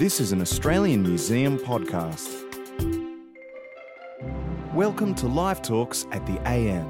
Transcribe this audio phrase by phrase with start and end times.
[0.00, 2.26] This is an Australian Museum podcast.
[4.72, 6.88] Welcome to Live Talks at the AM,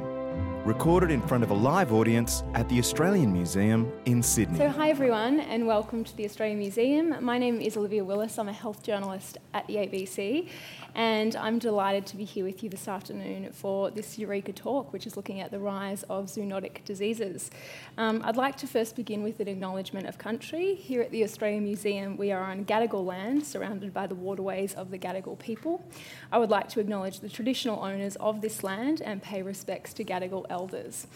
[0.71, 4.56] recorded in front of a live audience at the Australian Museum in Sydney.
[4.56, 7.17] So, hi everyone, and welcome to the Australian Museum.
[7.24, 8.38] My name is Olivia Willis.
[8.38, 10.49] I'm a health journalist at the ABC,
[10.95, 15.09] and I'm delighted to be here with you this afternoon for this Eureka talk, which
[15.09, 17.50] is looking at the rise of zoonotic diseases.
[17.98, 20.77] Um, I'd like to first begin with an acknowledgement of country.
[20.77, 24.92] Here at the Australian Museum, we are on Gadigal land, surrounded by the waterways of
[24.92, 25.84] the Gadigal people.
[26.30, 30.05] I would like to acknowledge the traditional owners of this land and pay respects to
[30.05, 30.59] Gadigal elders.
[30.66, 31.06] This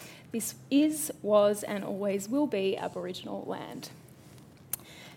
[0.71, 3.91] is, was, and always will be Aboriginal land.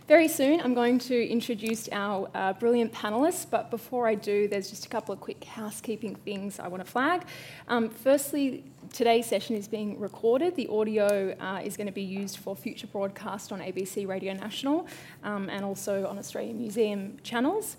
[0.08, 4.70] Very soon, I'm going to introduce our uh, brilliant panelists, but before I do, there's
[4.70, 7.24] just a couple of quick housekeeping things I want to flag.
[7.68, 8.64] Um, firstly,
[8.94, 10.56] today's session is being recorded.
[10.56, 14.88] The audio uh, is going to be used for future broadcast on ABC Radio National
[15.26, 17.76] um, and also on Australian Museum channels.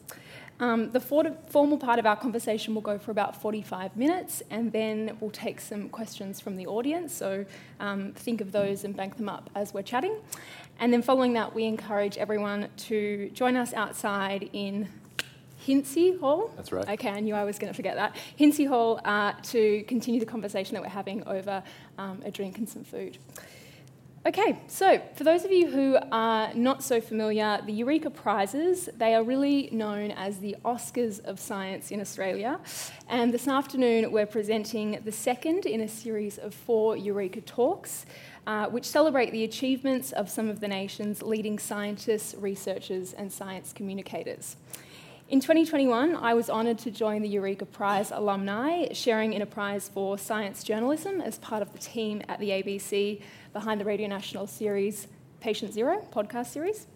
[0.61, 4.73] Um, the for- formal part of our conversation will go for about 45 minutes, and
[4.73, 7.15] then we'll take some questions from the audience.
[7.15, 7.45] So
[7.79, 10.17] um, think of those and bank them up as we're chatting.
[10.81, 14.89] And then following that, we encourage everyone to join us outside in
[15.67, 16.51] Hintze Hall.
[16.57, 16.89] That's right.
[16.89, 18.17] Okay, I knew I was going to forget that.
[18.39, 21.63] Hintze Hall uh, to continue the conversation that we're having over
[21.99, 23.19] um, a drink and some food.
[24.29, 29.15] Okay, so for those of you who are not so familiar, the Eureka Prizes, they
[29.15, 32.61] are really known as the Oscars of Science in Australia.
[33.09, 38.05] And this afternoon we're presenting the second in a series of four Eureka talks,
[38.47, 43.73] uh, which celebrate the achievements of some of the nation's leading scientists, researchers, and science
[43.73, 44.59] communicators.
[45.29, 49.87] In 2021, I was honoured to join the Eureka Prize alumni, sharing in a prize
[49.87, 53.21] for science journalism as part of the team at the ABC
[53.53, 55.07] behind the Radio National series
[55.41, 56.87] Patient Zero podcast series.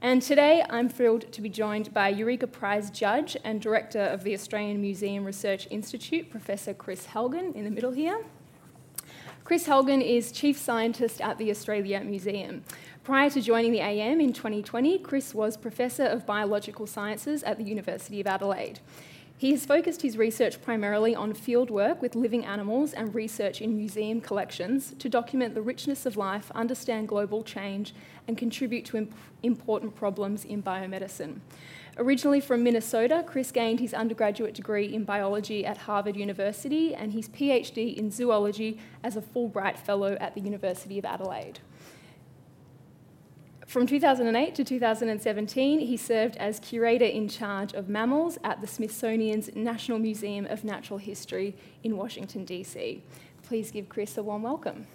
[0.00, 4.32] And today I'm thrilled to be joined by Eureka Prize judge and director of the
[4.32, 8.24] Australian Museum Research Institute, Professor Kris Helgen, in the middle here.
[9.48, 12.62] Kris Helgen is chief scientist at the Australia Museum.
[13.02, 17.64] Prior to joining the AM in 2020, Kris was Professor of Biological Sciences at the
[17.64, 18.80] University of Adelaide.
[19.38, 24.20] He has focused his research primarily on fieldwork with living animals and research in museum
[24.20, 27.94] collections to document the richness of life, understand global change,
[28.26, 31.40] and contribute to imp- important problems in biomedicine.
[31.98, 37.28] Originally from Minnesota, Kris gained his undergraduate degree in biology at Harvard University and his
[37.28, 41.58] PhD in zoology as a Fulbright Fellow at the University of Adelaide.
[43.66, 49.54] From 2008 to 2017, he served as curator in charge of mammals at the Smithsonian's
[49.56, 53.02] National Museum of Natural History in Washington, D.C.
[53.42, 54.86] Please give Kris a warm welcome.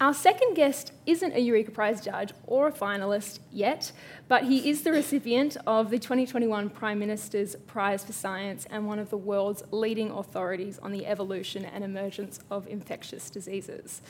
[0.00, 3.92] Our second guest isn't a Eureka Prize judge or a finalist yet,
[4.28, 8.98] but he is the recipient of the 2021 Prime Minister's Prize for Science and one
[8.98, 14.00] of the world's leading authorities on the evolution and emergence of infectious diseases.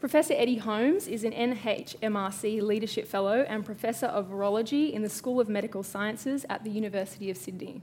[0.00, 5.40] Professor Eddie Holmes is an NHMRC Leadership Fellow and Professor of Virology in the School
[5.40, 7.80] of Medical Sciences at the University of Sydney.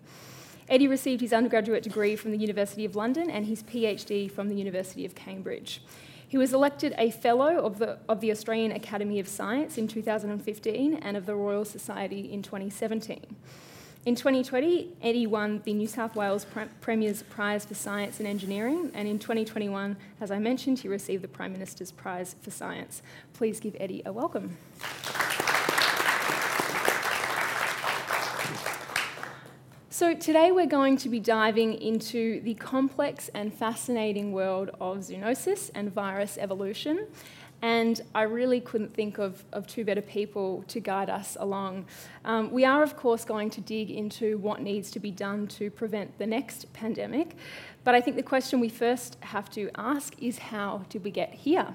[0.69, 4.55] Eddie received his undergraduate degree from the University of London and his PhD from the
[4.55, 5.81] University of Cambridge.
[6.27, 10.95] He was elected a Fellow of the, of the Australian Academy of Science in 2015
[10.95, 13.35] and of the Royal Society in 2017.
[14.05, 16.45] In 2020, Eddie won the New South Wales
[16.79, 21.27] Premier's Prize for Science and Engineering, and in 2021, as I mentioned, he received the
[21.27, 23.01] Prime Minister's Prize for Science.
[23.33, 24.57] Please give Eddie a welcome.
[29.97, 35.71] So, today we're going to be diving into the complex and fascinating world of zoonosis
[35.73, 37.07] and virus evolution.
[37.61, 41.85] And I really couldn't think of, of two better people to guide us along.
[42.25, 45.71] Um, we are, of course, going to dig into what needs to be done to
[45.71, 47.37] prevent the next pandemic.
[47.85, 51.33] But I think the question we first have to ask is how did we get
[51.33, 51.73] here?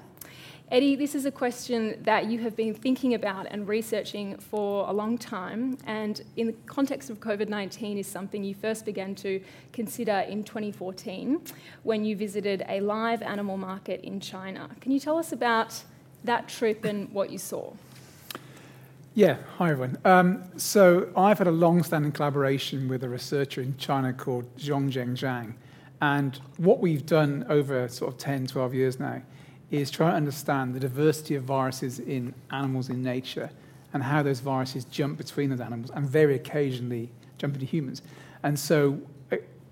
[0.71, 4.93] Eddie, this is a question that you have been thinking about and researching for a
[4.93, 9.41] long time, and in the context of COVID 19, is something you first began to
[9.73, 11.41] consider in 2014
[11.83, 14.69] when you visited a live animal market in China.
[14.79, 15.83] Can you tell us about
[16.23, 17.73] that trip and what you saw?
[19.13, 19.97] Yeah, hi everyone.
[20.05, 25.55] Um, so I've had a long-standing collaboration with a researcher in China called Yong-Zhen Zhang,
[25.99, 29.21] and what we've done over sort of 10, 12 years now
[29.71, 33.49] is try to understand the diversity of viruses in animals in nature
[33.93, 38.01] and how those viruses jump between those animals and very occasionally jump into humans.
[38.43, 38.99] And so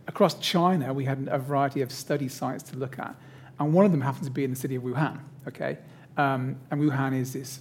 [0.08, 3.16] across China, we had a variety of study sites to look at.
[3.60, 5.78] And one of them happens to be in the city of Wuhan, okay?
[6.18, 7.60] Um, and Wuhan is this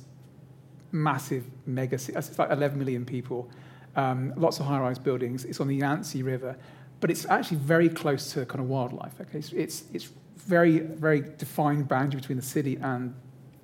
[0.93, 2.17] massive mega city.
[2.17, 3.51] It's like 11 million people,
[3.97, 5.45] um, lots of high-rise buildings.
[5.45, 6.57] It's on the Yangtze River,
[7.01, 9.21] but it's actually very close to kind of wildlife.
[9.21, 10.09] Okay, so it's it's
[10.39, 13.15] very very defined boundary between the city and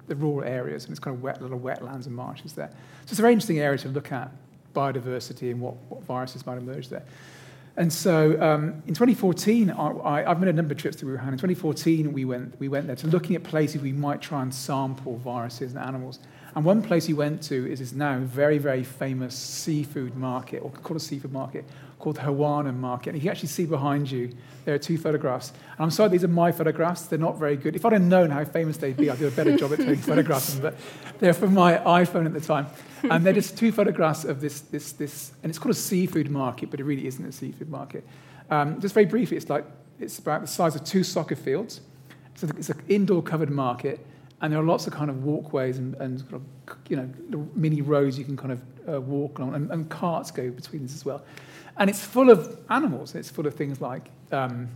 [0.06, 2.68] the rural areas, and it's kind of wet, little wetlands and marshes there.
[2.70, 4.30] So it's a very interesting area to look at
[4.74, 7.04] biodiversity and what, what viruses might emerge there.
[7.76, 11.28] And so um, in 2014, I, have made a number of trips to Wuhan.
[11.28, 14.54] In 2014, we went, we went there to looking at places we might try and
[14.54, 16.20] sample viruses and animals.
[16.54, 20.70] And one place we went to is this now very, very famous seafood market, or
[20.70, 21.64] called a seafood market,
[22.04, 23.10] called Huanan Market.
[23.10, 24.30] And you can actually see behind you,
[24.66, 25.52] there are two photographs.
[25.72, 27.06] And I'm sorry, these are my photographs.
[27.06, 27.74] They're not very good.
[27.74, 29.96] If I'd have known how famous they'd be, I'd do a better job at taking
[30.12, 30.54] photographs.
[30.56, 30.76] But
[31.18, 32.66] they're from my iPhone at the time.
[33.10, 36.70] And they're just two photographs of this, this, this, and it's called a seafood market,
[36.70, 38.06] but it really isn't a seafood market.
[38.50, 39.64] Um, just very briefly, it's like,
[39.98, 41.80] it's about the size of two soccer fields.
[42.34, 44.06] So it's an indoor covered market
[44.42, 46.42] and there are lots of kind of walkways and, and sort of,
[46.88, 50.50] you know mini roads you can kind of uh, walk along, and, and, carts go
[50.50, 51.24] between this as well.
[51.76, 53.14] And it's full of animals.
[53.14, 54.68] It's full of things like um,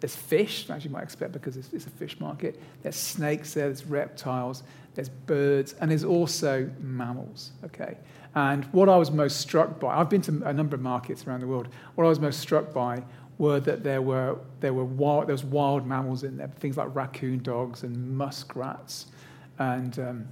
[0.00, 2.60] there's fish, as you might expect because it's, it's, a fish market.
[2.82, 4.64] There's snakes there, there's reptiles,
[4.94, 7.52] there's birds, and there's also mammals.
[7.64, 7.96] Okay.
[8.34, 11.40] And what I was most struck by, I've been to a number of markets around
[11.40, 11.68] the world.
[11.94, 13.02] What I was most struck by
[13.38, 16.94] were that there were there were wild there was wild mammals in there, things like
[16.94, 19.06] raccoon dogs and muskrats,
[19.58, 20.28] and um,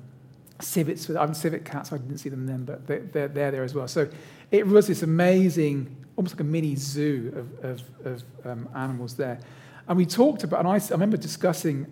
[0.60, 1.08] civets.
[1.10, 1.92] I'm civet cats.
[1.92, 3.88] I didn't see them then, but they, they're, they're there as well.
[3.88, 4.08] So
[4.50, 9.40] it was this amazing almost like a mini zoo of, of, of um, animals there.
[9.88, 11.86] And we talked about, and I, I remember discussing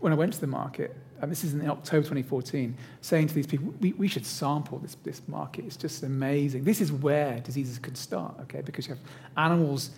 [0.00, 3.46] when I went to the market, and this is in October 2014, saying to these
[3.46, 5.64] people, we, we should sample this, this market.
[5.64, 6.64] It's just amazing.
[6.64, 8.60] This is where diseases could start, okay?
[8.60, 9.02] Because you have
[9.38, 9.90] animals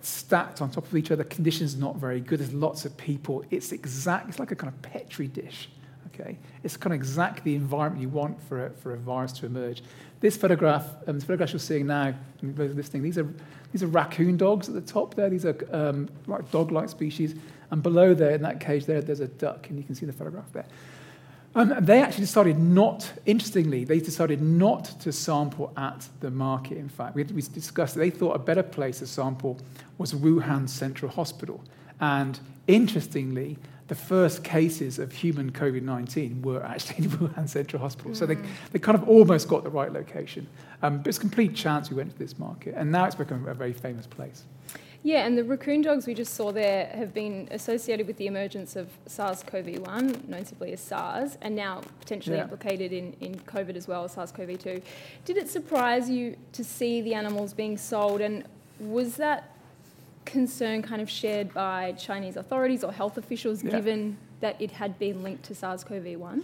[0.00, 3.44] stacked on top of each other, conditions not very good, there's lots of people.
[3.50, 5.68] It's exact, it's like a kind of petri dish,
[6.08, 6.36] okay?
[6.64, 9.84] It's kind of exactly the environment you want for a, for a virus to emerge.
[10.20, 13.26] This photograph, um, this photograph you're seeing now, listening, these are,
[13.72, 15.30] these are raccoon dogs at the top there.
[15.30, 17.34] These are um, like dog-like species.
[17.70, 20.12] And below there, in that cage there, there's a duck, and you can see the
[20.12, 20.66] photograph there.
[21.54, 26.88] Um, they actually decided not, interestingly, they decided not to sample at the market, in
[26.88, 27.16] fact.
[27.16, 29.58] We, we discussed they thought a better place to sample
[29.98, 31.60] was Wuhan Central Hospital.
[32.00, 32.38] And
[32.68, 33.58] interestingly,
[33.90, 38.12] the first cases of human COVID 19 were actually in the Wuhan Central Hospital.
[38.12, 38.16] Mm.
[38.16, 38.46] So they, mm.
[38.70, 40.46] they kind of almost got the right location.
[40.80, 42.74] Um, but it's complete chance we went to this market.
[42.76, 44.44] And now it's become a very famous place.
[45.02, 48.76] Yeah, and the raccoon dogs we just saw there have been associated with the emergence
[48.76, 52.44] of SARS CoV 1, known simply as SARS, and now potentially yeah.
[52.44, 54.80] implicated in, in COVID as well, as SARS CoV 2.
[55.24, 58.44] Did it surprise you to see the animals being sold, and
[58.78, 59.56] was that
[60.24, 63.70] concern kind of shared by Chinese authorities or health officials, yeah.
[63.70, 66.42] given that it had been linked to SARS-CoV-1?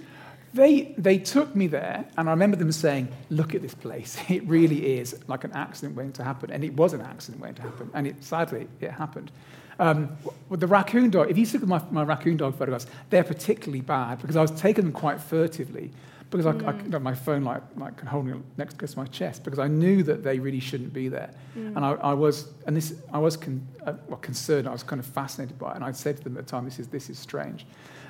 [0.55, 4.17] They, they took me there, and I remember them saying, Look at this place.
[4.29, 6.51] It really is like an accident waiting to happen.
[6.51, 7.91] And it was an accident waiting to happen.
[7.93, 9.31] And it, sadly, it happened.
[9.79, 10.17] Um,
[10.49, 13.83] with the raccoon dog, if you look at my, my raccoon dog photographs, they're particularly
[13.83, 15.91] bad because I was taking them quite furtively
[16.31, 16.65] because mm.
[16.65, 16.93] I, I mm.
[16.93, 20.23] had my phone like, like holding it next to my chest because I knew that
[20.23, 21.31] they really shouldn't be there.
[21.57, 21.77] Mm.
[21.77, 25.01] And I, I, was, and this, I was con, uh, well, concerned, I was kind
[25.01, 25.77] of fascinated by it.
[25.77, 27.67] And I said to them at the time, this is, this is strange.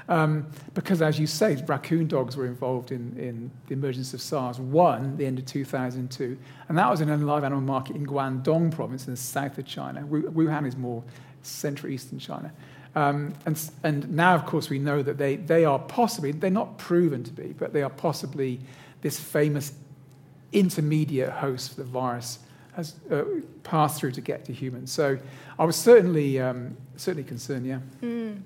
[0.09, 4.61] Um, because, as you say, raccoon dogs were involved in, in the emergence of SARS.
[4.61, 8.71] One, the end of 2002, and that was in a live animal market in Guangdong
[8.71, 10.03] province in the south of China.
[10.07, 11.03] Wuhan is more
[11.43, 12.53] central eastern China.
[12.97, 16.79] Um, and, and now, of course, we know that they, they are possibly, they're not
[16.79, 18.59] proven to be, but they are possibly
[19.03, 19.75] this famous
[20.53, 22.39] intermediate host for the virus
[22.75, 23.23] has uh,
[23.63, 24.91] passed through to get to humans.
[24.93, 25.19] So
[25.59, 27.81] I was certainly, um, certainly concerned, yeah.
[28.03, 28.41] Mm.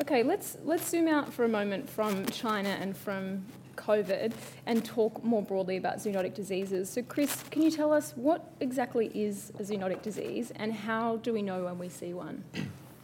[0.00, 3.44] Okay, let's, let's zoom out for a moment from China and from
[3.76, 4.32] COVID
[4.66, 6.88] and talk more broadly about zoonotic diseases.
[6.88, 11.32] So, Kris, can you tell us what exactly is a zoonotic disease and how do
[11.32, 12.44] we know when we see one?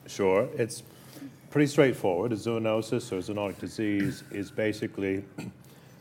[0.07, 0.49] Sure.
[0.55, 0.83] It's
[1.51, 2.33] pretty straightforward.
[2.33, 5.25] A zoonosis or zoonotic disease is basically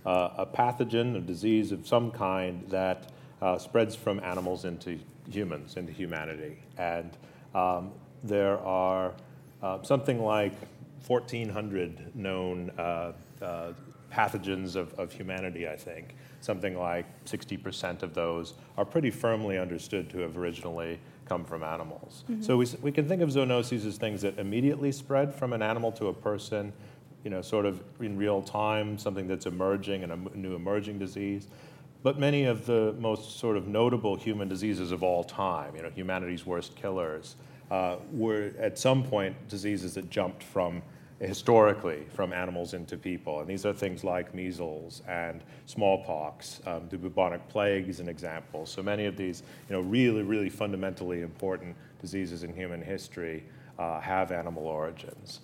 [0.05, 5.77] uh, a pathogen, a disease of some kind that uh, spreads from animals into humans,
[5.77, 6.57] into humanity.
[6.77, 7.11] And
[7.53, 7.91] um,
[8.23, 9.13] there are
[9.61, 10.53] uh, something like
[11.07, 13.73] 1,400 known uh, uh,
[14.11, 16.15] pathogens of, of humanity, I think.
[16.41, 22.23] Something like 60% of those are pretty firmly understood to have originally come from animals.
[22.29, 22.41] Mm-hmm.
[22.41, 25.91] So we, we can think of zoonoses as things that immediately spread from an animal
[25.93, 26.71] to a person,
[27.23, 31.47] you know, sort of in real time, something that's emerging and a new emerging disease.
[32.03, 35.89] But many of the most sort of notable human diseases of all time, you know,
[35.89, 37.35] humanity's worst killers,
[37.71, 40.83] uh, were at some point diseases that jumped from
[41.19, 43.39] historically from animals into people.
[43.39, 46.61] And these are things like measles and smallpox.
[46.65, 48.65] Um, the bubonic plague is an example.
[48.65, 53.43] So many of these, you know, really, really fundamentally important diseases in human history
[53.79, 55.41] uh, have animal origins.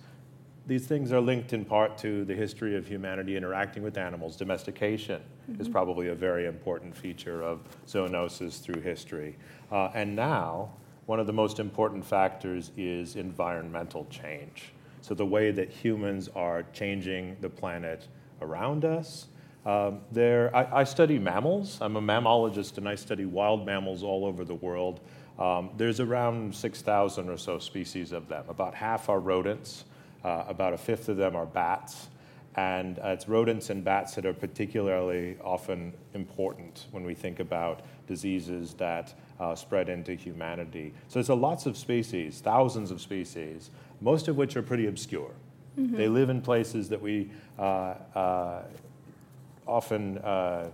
[0.66, 4.36] These things are linked in part to the history of humanity interacting with animals.
[4.36, 5.60] Domestication mm-hmm.
[5.60, 9.36] is probably a very important feature of zoonosis through history.
[9.72, 10.70] Uh, and now,
[11.06, 14.72] one of the most important factors is environmental change.
[15.02, 18.08] So, the way that humans are changing the planet
[18.40, 19.26] around us.
[19.64, 21.78] Um, there, I, I, study mammals.
[21.80, 25.00] I'm a mammalogist and I study wild mammals all over the world.
[25.38, 28.44] Um, there's around 6,000 or so species of them.
[28.48, 29.84] About half are rodents,
[30.24, 32.08] uh, about a fifth of them are bats.
[32.54, 37.82] And uh, it's rodents and bats that are particularly often important when we think about
[38.06, 40.92] diseases that uh, spread into humanity.
[41.08, 43.70] So there's a lots of species, thousands of species,
[44.02, 45.30] most of which are pretty obscure.
[45.78, 45.96] Mm-hmm.
[45.96, 48.62] They live in places that we uh, uh
[49.66, 50.68] often uh,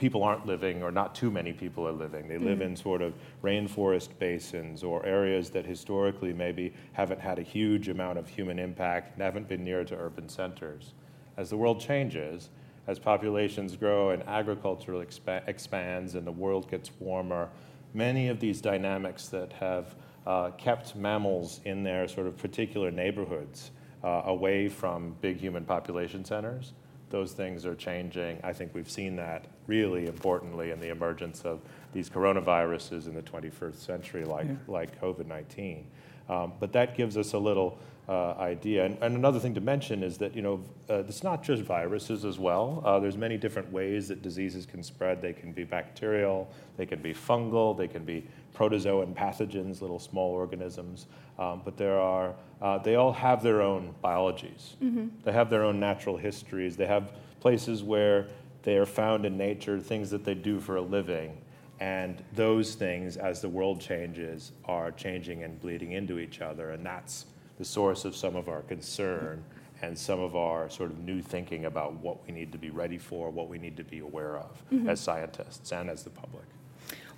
[0.00, 2.26] people aren't living, or not too many people are living.
[2.26, 2.62] They live mm.
[2.62, 3.12] in sort of
[3.44, 9.12] rainforest basins or areas that historically maybe haven't had a huge amount of human impact
[9.14, 10.94] and haven't been near to urban centers.
[11.36, 12.48] As the world changes,
[12.86, 17.50] as populations grow and agriculture expa- expands and the world gets warmer,
[17.92, 19.94] many of these dynamics that have
[20.26, 23.70] uh, kept mammals in their sort of particular neighborhoods
[24.02, 26.72] uh, away from big human population centers
[27.10, 28.40] those things are changing.
[28.42, 31.60] I think we've seen that really importantly in the emergence of
[31.92, 34.54] these coronaviruses in the 21st century, like, yeah.
[34.68, 35.86] like COVID 19.
[36.30, 37.76] Um, but that gives us a little
[38.08, 38.84] uh, idea.
[38.84, 42.24] And, and, another thing to mention is that you know uh, it's not just viruses
[42.24, 42.82] as well.
[42.84, 45.20] Uh, there's many different ways that diseases can spread.
[45.20, 50.30] They can be bacterial, they can be fungal, they can be protozoan pathogens, little small
[50.30, 51.06] organisms.
[51.38, 54.76] Um, but there are uh, they all have their own biologies.
[54.82, 55.08] Mm-hmm.
[55.24, 56.76] They have their own natural histories.
[56.76, 58.28] They have places where
[58.62, 61.38] they are found in nature, things that they do for a living.
[61.80, 66.70] And those things, as the world changes, are changing and bleeding into each other.
[66.70, 67.24] And that's
[67.58, 69.42] the source of some of our concern
[69.82, 72.98] and some of our sort of new thinking about what we need to be ready
[72.98, 74.90] for, what we need to be aware of mm-hmm.
[74.90, 76.44] as scientists and as the public.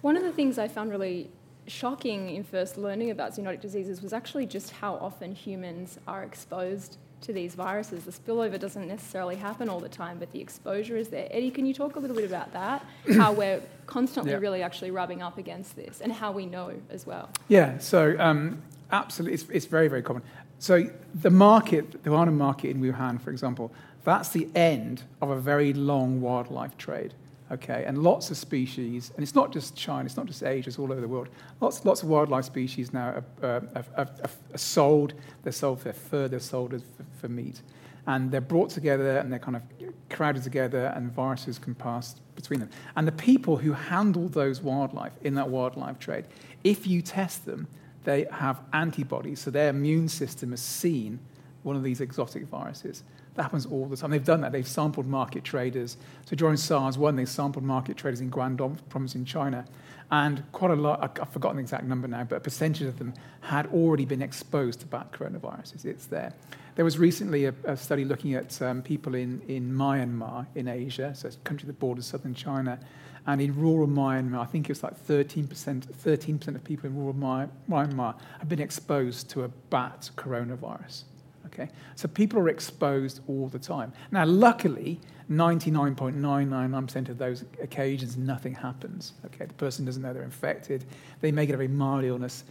[0.00, 1.30] One of the things I found really
[1.66, 6.98] shocking in first learning about zoonotic diseases was actually just how often humans are exposed
[7.22, 8.04] to these viruses.
[8.04, 11.28] The spillover doesn't necessarily happen all the time, but the exposure is there.
[11.30, 12.84] Eddie, can you talk a little bit about that?
[13.16, 17.30] how we're constantly really actually rubbing up against this and how we know as well?
[17.48, 20.22] Yeah, so um, absolutely, it's, it's very, very common.
[20.58, 23.72] So the market, the Huanan market in Wuhan, for example,
[24.04, 27.14] that's the end of a very long wildlife trade.
[27.52, 30.78] Okay, and lots of species, and it's not just China, it's not just Asia, it's
[30.78, 31.28] all over the world.
[31.60, 34.08] Lots, lots of wildlife species now are, are, are,
[34.54, 35.12] are sold.
[35.42, 37.60] They're sold for fur, they're sold for, for meat,
[38.06, 39.62] and they're brought together and they're kind of
[40.08, 42.70] crowded together, and viruses can pass between them.
[42.96, 46.24] And the people who handle those wildlife in that wildlife trade,
[46.64, 47.68] if you test them,
[48.04, 51.18] they have antibodies, so their immune system has seen
[51.64, 53.02] one of these exotic viruses.
[53.34, 54.10] That happens all the time.
[54.10, 54.52] They've done that.
[54.52, 55.96] They've sampled market traders.
[56.26, 59.64] So during SARS 1, they sampled market traders in Guangdong province in China.
[60.10, 63.14] And quite a lot, I've forgotten the exact number now, but a percentage of them
[63.40, 65.86] had already been exposed to bat coronaviruses.
[65.86, 66.34] It's there.
[66.74, 71.14] There was recently a, a study looking at um, people in, in Myanmar in Asia,
[71.14, 72.78] so it's a country that borders southern China,
[73.26, 77.14] and in rural Myanmar, I think it was like 13%, 13% of people in rural
[77.14, 81.04] Myanmar have been exposed to a bat coronavirus.
[81.46, 81.68] Okay?
[81.96, 83.92] So people are exposed all the time.
[84.10, 89.12] Now, luckily, 99.999% of those occasions, nothing happens.
[89.26, 89.46] Okay?
[89.46, 90.84] The person doesn't know they're infected.
[91.20, 92.44] They may get a very mild illness,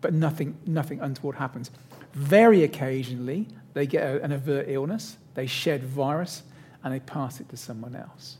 [0.00, 1.70] but nothing, nothing untoward happens.
[2.12, 6.42] Very occasionally, they get a, an overt illness, they shed virus,
[6.82, 8.38] and they pass it to someone else.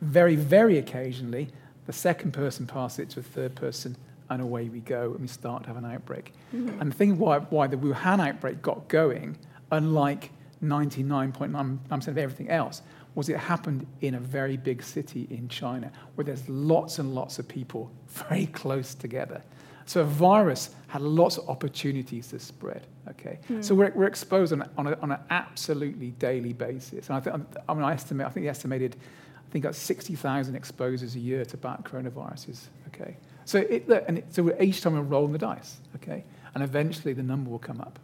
[0.00, 1.48] Very, very occasionally,
[1.86, 3.96] the second person passes it to a third person,
[4.30, 6.32] and away we go, and we start to have an outbreak.
[6.54, 6.80] Mm-hmm.
[6.80, 9.36] And the thing why, why the Wuhan outbreak got going,
[9.70, 10.30] unlike
[10.62, 12.82] 99.9% of everything else,
[13.14, 17.38] was it happened in a very big city in China where there's lots and lots
[17.38, 19.42] of people very close together.
[19.86, 22.86] So a virus had lots of opportunities to spread.
[23.08, 23.64] Okay, mm.
[23.64, 27.08] so we're, we're exposed on, on, a, on, an absolutely daily basis.
[27.08, 28.94] And I think I mean I estimate I think the estimated
[29.34, 32.68] I think that's 60,000 exposures a year to bat coronaviruses.
[32.88, 35.78] Okay, so it, look, and it, so each time we're rolling the dice.
[35.96, 37.98] Okay, and eventually the number will come up.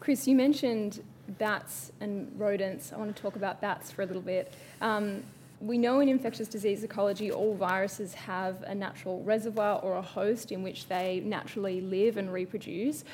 [0.00, 1.02] Kris, you mentioned
[1.38, 2.92] bats and rodents.
[2.92, 4.52] I want to talk about bats for a little bit.
[4.82, 5.22] Um,
[5.60, 10.52] we know in infectious disease ecology, all viruses have a natural reservoir or a host
[10.52, 13.04] in which they naturally live and reproduce.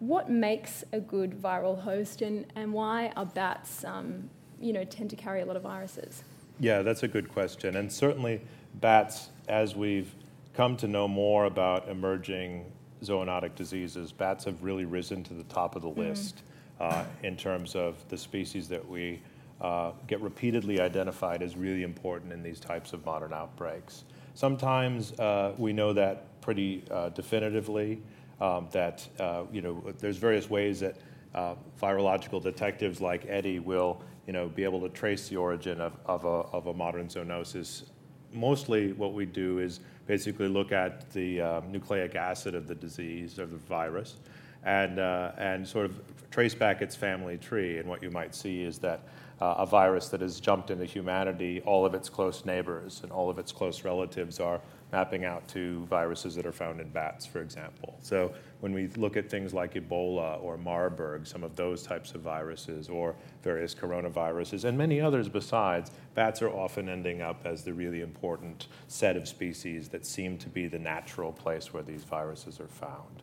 [0.00, 4.28] what makes a good viral host and, and why are bats, um,
[4.60, 6.24] you know, tend to carry a lot of viruses?
[6.58, 7.76] Yeah, that's a good question.
[7.76, 8.40] And certainly
[8.80, 10.14] bats, as we've
[10.54, 12.64] come to know more about emerging
[13.02, 16.42] zoonotic diseases, bats have really risen to the top of the list
[16.78, 19.20] uh, in terms of the species that we
[19.60, 24.04] uh, get repeatedly identified as really important in these types of modern outbreaks.
[24.34, 28.00] Sometimes uh, we know that pretty uh, definitively,
[28.40, 30.96] um, that uh, you know there's various ways that
[31.34, 35.92] uh, virological detectives like Eddie will you know be able to trace the origin of,
[36.06, 37.84] of, a, of a modern zoonosis.
[38.32, 43.38] Mostly, what we do is basically look at the uh, nucleic acid of the disease
[43.38, 44.16] or the virus,
[44.64, 47.78] and and sort of trace back its family tree.
[47.78, 49.00] And what you might see is that
[49.40, 53.30] uh, a virus that has jumped into humanity, all of its close neighbors and all
[53.30, 54.60] of its close relatives are
[54.92, 57.96] mapping out to viruses that are found in bats, for example.
[58.00, 62.20] So when we look at things like Ebola or Marburg, some of those types of
[62.20, 67.72] viruses, or various coronaviruses, and many others besides, bats are often ending up as the
[67.72, 72.60] really important set of species that seem to be the natural place where these viruses
[72.60, 73.22] are found.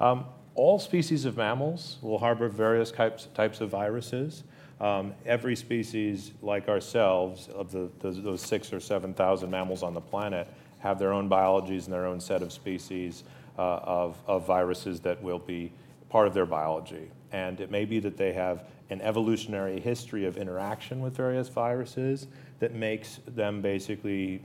[0.00, 4.42] Um, all species of mammals will harbor various types, types of viruses.
[4.80, 10.00] Um, every species, like ourselves, of the, those, those six or 7,000 mammals on the
[10.00, 10.48] planet,
[10.80, 13.24] have their own biologies and their own set of species
[13.58, 15.72] uh, of, of viruses that will be
[16.08, 17.10] part of their biology.
[17.32, 22.26] And it may be that they have an evolutionary history of interaction with various viruses
[22.60, 24.42] that makes them basically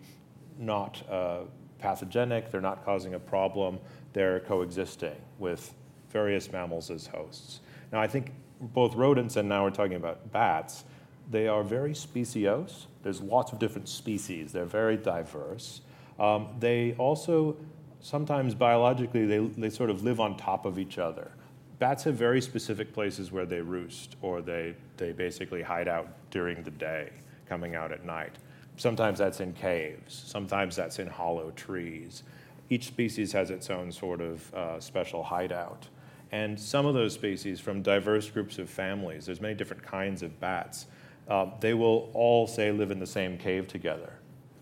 [0.60, 1.42] not uh,
[1.80, 3.80] pathogenic, they're not causing a problem,
[4.14, 5.74] they're coexisting with
[6.10, 7.62] various mammals as hosts.
[7.92, 10.84] Now, I think both rodents and now we're talking about bats,
[11.30, 12.86] they are very speciose.
[13.02, 14.52] There's lots of different species.
[14.52, 15.82] They're very diverse.
[16.20, 17.58] Um, they also,
[18.00, 21.32] sometimes biologically, they, they sort of live on top of each other.
[21.80, 26.64] Bats have very specific places where they roost or they, they basically hide out during
[26.64, 27.10] the day,
[27.48, 28.38] coming out at night.
[28.78, 32.24] Sometimes that's in caves, sometimes that's in hollow trees.
[32.70, 35.88] Each species has its own sort of uh, special hideout.
[36.32, 40.40] And some of those species from diverse groups of families, there's many different kinds of
[40.40, 40.88] bats,
[41.28, 44.14] uh, they will all, say, live in the same cave together.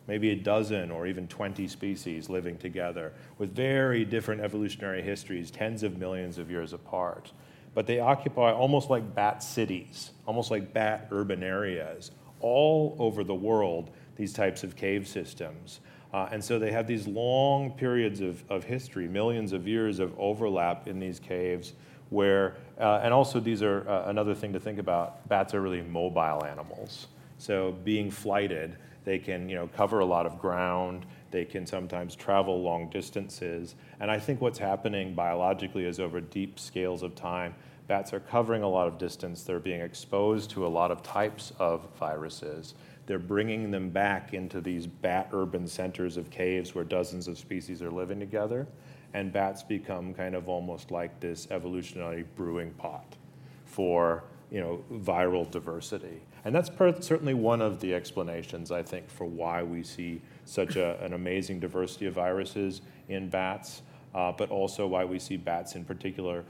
[0.08, 5.84] Maybe a dozen or even 20 species living together with very different evolutionary histories, tens
[5.84, 7.32] of millions of years apart.
[7.74, 12.12] But they occupy almost like bat cities, almost like bat urban areas,
[12.42, 15.80] all over the world, these types of cave systems.
[16.14, 20.14] Uh, and so they have these long periods of, of history, millions of years of
[20.20, 21.74] overlap in these caves
[22.10, 25.82] where, uh, and also these are uh, another thing to think about, bats are really
[25.82, 27.08] mobile animals.
[27.38, 32.16] So being flighted, they can you know, cover a lot of ground, they can sometimes
[32.16, 33.76] travel long distances.
[34.00, 37.56] And I think what's happening biologically is over deep scales of time,
[37.88, 41.54] bats are covering a lot of distance, they're being exposed to a lot of types
[41.60, 47.28] of viruses they're bringing them back into these bat urban centers of caves where dozens
[47.28, 48.68] of species are living together.
[49.14, 53.18] And bats become kind of almost like this evolutionary brewing pot
[53.66, 56.22] for you know, viral diversity.
[56.44, 60.76] And that's per- certainly one of the explanations, I think, for why we see such
[60.76, 63.84] a, an amazing diversity of viruses in bats,
[64.16, 66.44] uh, but also why we see bats in particular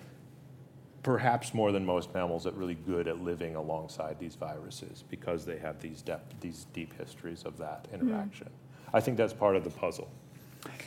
[1.03, 5.57] perhaps more than most mammals, that really good at living alongside these viruses because they
[5.57, 7.95] have these, depth, these deep histories of that hmm.
[7.95, 8.47] interaction.
[8.47, 8.89] Mm.
[8.93, 10.09] I think that's part of the puzzle.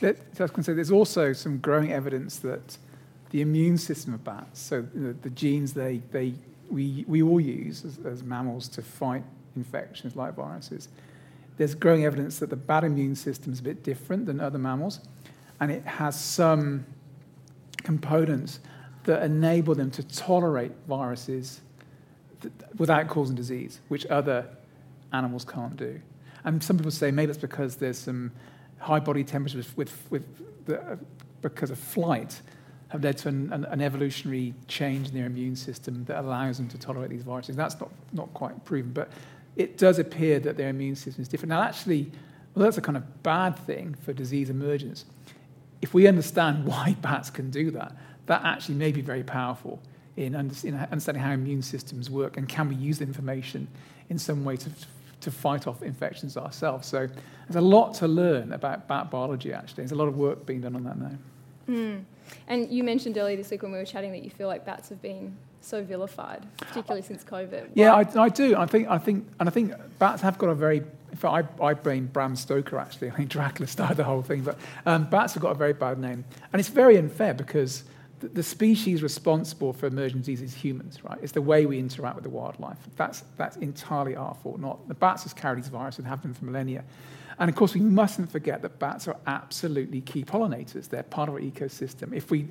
[0.01, 2.77] Let, I was going to say, there's also some growing evidence that
[3.31, 6.35] the immune system of bats, so the, the genes they, they,
[6.69, 9.23] we, we all use as, as mammals to fight
[9.55, 10.89] infections like viruses,
[11.57, 14.99] there's growing evidence that the bat immune system is a bit different than other mammals,
[15.59, 16.85] and it has some
[17.83, 18.59] components
[19.05, 21.61] that enable them to tolerate viruses
[22.77, 24.45] without causing disease, which other
[25.13, 26.01] animals can't do.
[26.43, 28.31] And some people say maybe it's because there's some
[28.79, 30.95] high body temperatures with, with the, uh,
[31.41, 32.41] because of flight
[32.89, 36.67] have led to an, an, an, evolutionary change in their immune system that allows them
[36.69, 37.55] to tolerate these viruses.
[37.55, 39.09] That's not, not quite proven, but
[39.55, 41.49] it does appear that their immune system is different.
[41.49, 42.11] Now, actually,
[42.53, 45.05] well, that's a kind of bad thing for disease emergence.
[45.81, 47.95] If we understand why bats can do that,
[48.27, 49.79] that actually may be very powerful
[50.17, 53.67] in, understanding how immune systems work and can we use the information
[54.09, 54.69] in some way to,
[55.21, 56.87] to fight off infections ourselves.
[56.87, 57.07] So
[57.47, 59.83] there's a lot to learn about bat biology, actually.
[59.83, 61.17] There's a lot of work being done on that now.
[61.69, 62.03] Mm.
[62.47, 64.89] And you mentioned earlier this week when we were chatting that you feel like bats
[64.89, 67.69] have been so vilified, particularly since COVID.
[67.73, 68.55] Yeah, I, I, do.
[68.55, 70.83] I think, I think, and I think bats have got a very.
[71.11, 73.09] In fact, I, I blame Bram Stoker actually.
[73.11, 75.97] I think Dracula started the whole thing, but um, bats have got a very bad
[75.97, 77.83] name, and it's very unfair because
[78.19, 81.17] the species responsible for emerging disease is humans, right?
[81.21, 82.77] It's the way we interact with the wildlife.
[82.95, 86.33] That's, that's entirely our fault, not the bats has carried these viruses and have been
[86.33, 86.83] for millennia.
[87.39, 90.87] And of course, we mustn't forget that bats are absolutely key pollinators.
[90.89, 92.13] They're part of our ecosystem.
[92.13, 92.47] If we,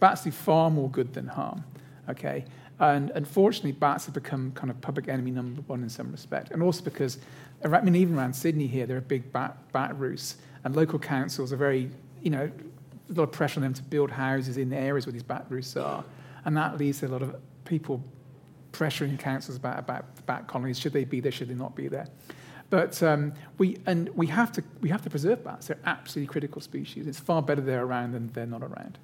[0.00, 1.64] bats do far more good than harm,
[2.08, 2.44] okay?
[2.78, 6.50] And unfortunately, bats have become kind of public enemy number one in some respect.
[6.50, 7.18] And also because,
[7.62, 11.52] I mean, even around Sydney here, there are big bat, bat roosts, and local councils
[11.52, 11.90] are very,
[12.22, 12.50] you know,
[13.10, 15.44] a lot of pressure on them to build houses in the areas where these bat
[15.48, 16.04] roosts are.
[16.44, 18.02] And that leads to a lot of people
[18.72, 20.78] pressuring councils about, about bat colonies.
[20.78, 21.30] Should they be there?
[21.30, 22.08] Should they not be there?
[22.72, 25.66] But um, we, and we, have to, we have to preserve bats.
[25.66, 27.06] They're absolutely critical species.
[27.06, 28.96] It's far better they're around than they're not around.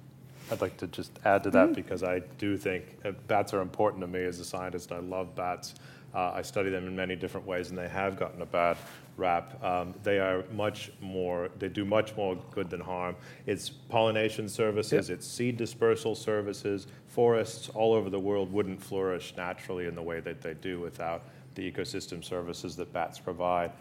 [0.51, 1.75] I'd like to just add to that mm.
[1.75, 4.91] because I do think uh, bats are important to me as a scientist.
[4.91, 5.75] I love bats.
[6.15, 8.75] Uh, I study them in many different ways, and they have gotten a bad
[9.17, 9.63] rap.
[9.63, 13.15] Um, they are much more, they do much more good than harm.
[13.45, 15.19] It's pollination services, yep.
[15.19, 16.87] it's seed dispersal services.
[17.05, 21.25] Forests all over the world wouldn't flourish naturally in the way that they do without
[21.59, 23.71] the ecosystem services that bats provide.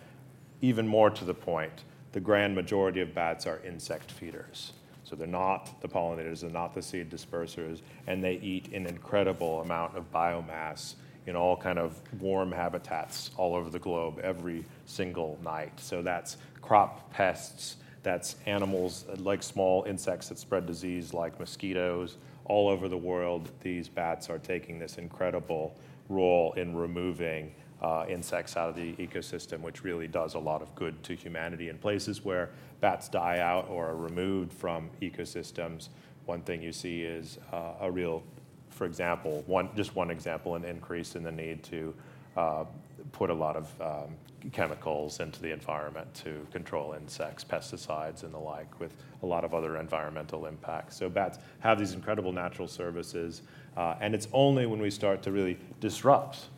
[0.60, 4.72] Even more to the point, the grand majority of bats are insect feeders.
[5.04, 9.60] So they're not the pollinators, they're not the seed dispersers, and they eat an incredible
[9.60, 10.94] amount of biomass
[11.26, 15.78] in all kind of warm habitats all over the globe every single night.
[15.78, 22.16] So that's crop pests, that's animals like small insects that spread disease like mosquitoes.
[22.46, 25.76] All over the world, these bats are taking this incredible
[26.08, 30.74] role in removing uh, insects out of the ecosystem, which really does a lot of
[30.74, 31.68] good to humanity.
[31.68, 35.88] In places where bats die out or are removed from ecosystems,
[36.26, 38.22] one thing you see is uh, a real,
[38.70, 41.94] for example, one just one example, an increase in the need to
[42.36, 42.64] uh,
[43.12, 44.14] put a lot of um,
[44.52, 49.54] chemicals into the environment to control insects, pesticides, and the like, with a lot of
[49.54, 50.96] other environmental impacts.
[50.96, 53.42] So bats have these incredible natural services,
[53.76, 56.48] uh, and it's only when we start to really disrupt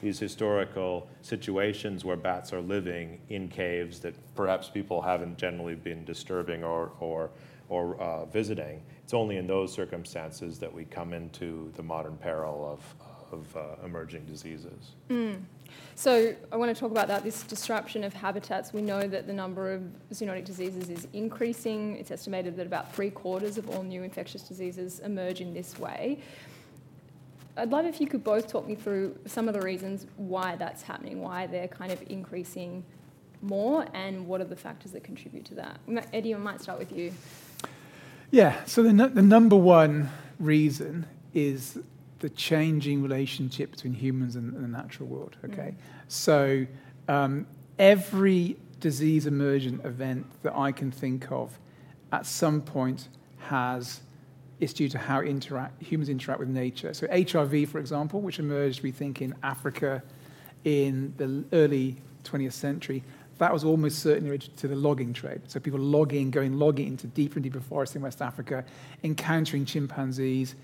[0.00, 6.04] these historical situations where bats are living in caves that perhaps people haven't generally been
[6.04, 7.30] disturbing or, or,
[7.68, 8.80] or uh, visiting.
[9.02, 13.84] It's only in those circumstances that we come into the modern peril of, of uh,
[13.84, 14.92] emerging diseases.
[15.10, 15.40] Mm.
[15.94, 18.72] So I want to talk about that, this disruption of habitats.
[18.72, 19.82] We know that the number of
[20.12, 21.96] zoonotic diseases is increasing.
[21.96, 26.20] It's estimated that about three quarters of all new infectious diseases emerge in this way.
[27.58, 30.82] I'd love if you could both talk me through some of the reasons why that's
[30.82, 32.84] happening, why they're kind of increasing
[33.42, 35.80] more, and what are the factors that contribute to that.
[36.12, 37.12] Eddie, I might start with you.
[38.30, 41.78] Yeah, so the, the number one reason is
[42.20, 45.36] the changing relationship between humans and, and the natural world.
[45.44, 45.76] Okay, mm.
[46.08, 46.66] so
[47.08, 47.46] um,
[47.78, 51.58] every disease emergent event that I can think of
[52.12, 54.00] at some point has
[54.60, 56.92] is due to how interact, humans interact with nature.
[56.92, 60.02] So HIV, for example, which emerged, we think, in Africa
[60.64, 63.04] in the early 20th century,
[63.38, 65.42] that was almost certainly related to the logging trade.
[65.46, 68.64] So people logging, going logging into deeper and deeper forests in West Africa,
[69.04, 70.56] encountering chimpanzees,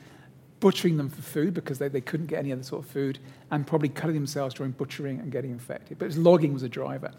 [0.59, 3.19] butchering them for food because they, they couldn't get any other sort of food,
[3.53, 5.99] and probably cutting themselves during butchering and getting infected.
[5.99, 7.13] But logging was a driver.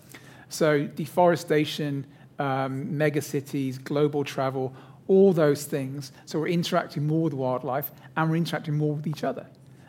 [0.50, 2.06] So deforestation,
[2.38, 4.74] um, megacities, global travel,
[5.08, 6.12] all those things.
[6.26, 9.46] So we're interacting more with wildlife and we're interacting more with each other.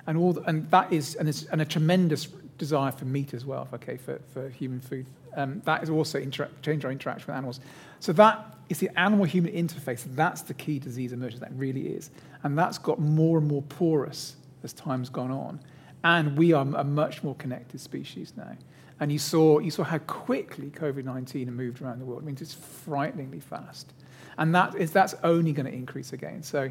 [0.07, 2.27] And, all the, and that is and, and, a tremendous
[2.59, 5.07] desire for meat as well, okay, for, for human food.
[5.37, 7.61] Um, that is also inter- change our interaction with animals.
[8.01, 10.05] So that is the animal-human interface.
[10.15, 11.41] That's the key disease emergence.
[11.41, 12.11] That really is,
[12.43, 15.61] and that's got more and more porous as time's gone on.
[16.05, 18.57] And we are a much more connected species now.
[19.01, 22.23] And you saw you saw how quickly COVID-19 moved around the world.
[22.23, 23.93] I mean, it's frighteningly fast
[24.39, 26.43] and that is that's only going to increase again.
[26.43, 26.71] So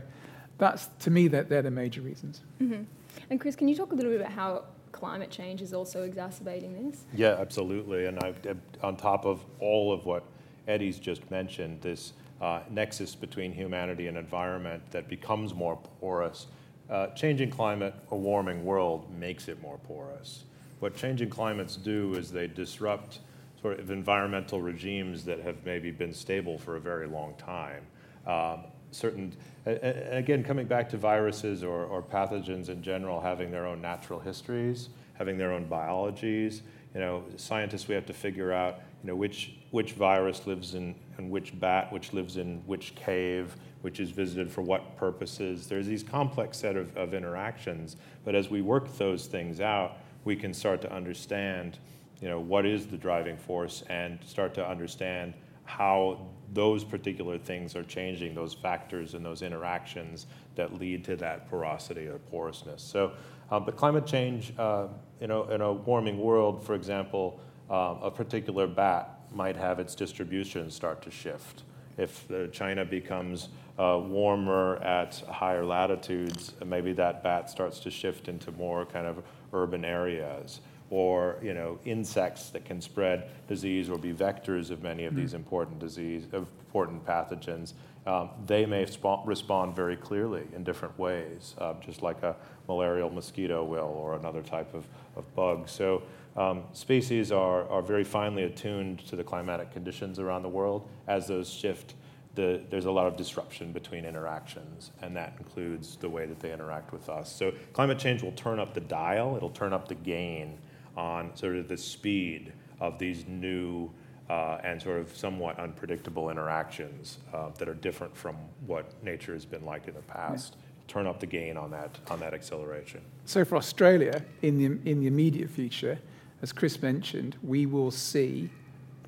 [0.57, 2.41] that's to me that they're the major reasons.
[2.61, 2.83] Mm-hmm.
[3.29, 6.89] And Kris, can you talk a little bit about how climate change is also exacerbating
[6.89, 7.03] this?
[7.13, 8.05] Yeah, absolutely.
[8.05, 8.33] And I,
[8.81, 10.23] on top of all of what
[10.67, 16.47] Eddie's just mentioned, this uh, nexus between humanity and environment that becomes more porous.
[16.89, 20.43] Uh, changing climate, a warming world, makes it more porous.
[20.79, 23.19] What changing climates do is they disrupt
[23.65, 27.81] sort of environmental regimes that have maybe been stable for a very long time.
[28.27, 33.81] Um, certain, again, coming back to viruses or, or pathogens in general having their own
[33.81, 36.61] natural histories, having their own biologies.
[36.93, 40.93] You know, scientists, we have to figure out, you know, which, which virus lives in,
[41.17, 45.65] in which bat, which lives in which cave, which is visited for what purposes.
[45.65, 50.35] There's these complex set of, of interactions, but as we work those things out, we
[50.35, 51.79] can start to understand
[52.25, 55.31] you know, what is the driving force and start to understand
[55.63, 61.47] how those particular things are changing, those factors and those interactions that lead to that
[61.51, 62.81] porosity or porousness.
[62.81, 63.11] So,
[63.51, 64.87] um, but climate change, uh,
[65.21, 69.93] in, a, in a warming world, for example, um, a particular bat might have its
[69.93, 71.61] distribution start to shift.
[71.95, 78.51] If China becomes uh, warmer at higher latitudes, maybe that bat starts to shift into
[78.53, 79.21] more kind of
[79.53, 80.61] urban areas
[80.95, 85.17] or you know insects that can spread disease or be vectors of many of mm.
[85.17, 87.73] these important disease important pathogens
[88.07, 92.33] um, they may sp- respond very clearly in different ways uh, just like a
[92.69, 96.01] malarial mosquito will or another type of, of bug so
[96.37, 101.27] um, species are, are very finely attuned to the climatic conditions around the world as
[101.27, 101.95] those shift
[102.35, 106.51] the, there's a lot of disruption between interactions, and that includes the way that they
[106.51, 107.33] interact with us.
[107.33, 110.57] So climate change will turn up the dial, it'll turn up the gain
[110.95, 113.89] on sort of the speed of these new
[114.29, 119.45] uh, and sort of somewhat unpredictable interactions uh, that are different from what nature has
[119.45, 120.55] been like in the past.
[120.55, 120.61] Yeah.
[120.87, 123.01] Turn up the gain on that on that acceleration.
[123.25, 125.97] So for Australia, in the in the immediate future,
[126.41, 128.49] as Kris mentioned, we will see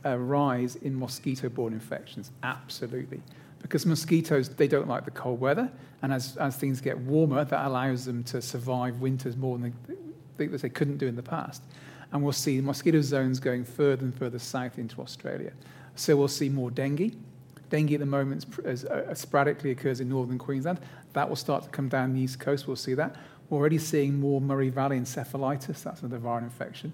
[0.04, 2.32] a rise in mosquito-borne infections.
[2.42, 3.22] Absolutely.
[3.62, 5.70] Because mosquitoes, they don't like the cold weather,
[6.02, 9.74] and as, as things get warmer, that allows them to survive winters more than
[10.38, 11.64] they, they couldn't do in the past.
[12.12, 15.52] And we'll see mosquito zones going further and further south into Australia.
[15.96, 17.16] So we'll see more dengue.
[17.70, 20.80] Dengue at the moment is, uh, sporadically occurs in northern Queensland.
[21.14, 22.68] That will start to come down the east coast.
[22.68, 23.16] We'll see that.
[23.50, 25.84] We're already seeing more Murray Valley encephalitis.
[25.84, 26.94] That's another viral infection.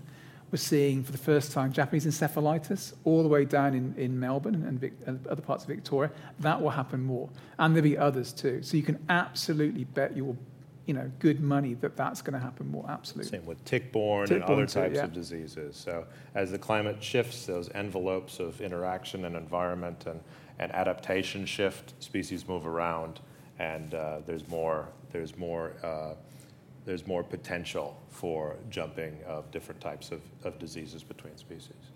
[0.52, 4.64] We're seeing for the first time Japanese encephalitis all the way down in, in Melbourne
[4.68, 6.12] and, Vic, and other parts of Victoria.
[6.40, 7.30] That will happen more.
[7.58, 8.62] And there'll be others too.
[8.62, 10.36] So you can absolutely bet your
[10.86, 12.86] you know, good money that that's going to happen more.
[12.90, 13.30] Absolutely.
[13.30, 15.06] Same with tick-borne, tick-borne and other too, types yeah.
[15.06, 15.78] of diseases.
[15.78, 20.20] So as the climate shifts, those envelopes of interaction and environment and,
[20.60, 23.22] and adaptation shift, species move around,
[23.60, 26.16] and uh, there's more there's more uh,
[26.86, 31.92] there's more potential for jumping of different types of, of diseases between species.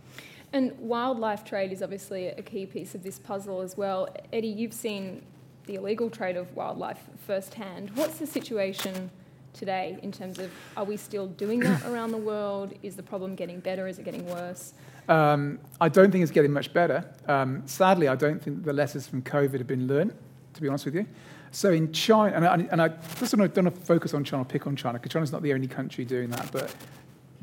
[0.54, 4.08] And wildlife trade is obviously a key piece of this puzzle as well.
[4.32, 5.23] Eddie, you've seen
[5.67, 7.91] the illegal trade of wildlife firsthand.
[7.95, 9.12] What's the situation
[9.53, 12.73] today in terms of are we still doing that around the world?
[12.82, 13.88] Is the problem getting better?
[13.88, 14.73] Is it getting worse?
[15.08, 17.06] Um, I don't think it's getting much better.
[17.27, 20.13] Um, sadly, I don't think the lessons from COVID have been learned,
[20.53, 21.06] to be honest with you.
[21.51, 24.67] So in China, and I, and I just don't want to focus on China, pick
[24.67, 26.75] on China, because China's not the only country doing that, but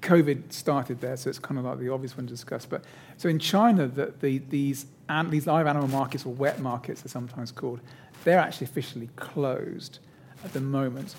[0.02, 2.66] COVID started there, so it's kind of like the obvious one to discuss.
[2.66, 2.84] But
[3.16, 4.86] so in China, the, the, these,
[5.30, 7.80] these live animal markets, or wet markets, they're sometimes called,
[8.22, 9.98] they're actually officially closed
[10.44, 11.16] at the moment.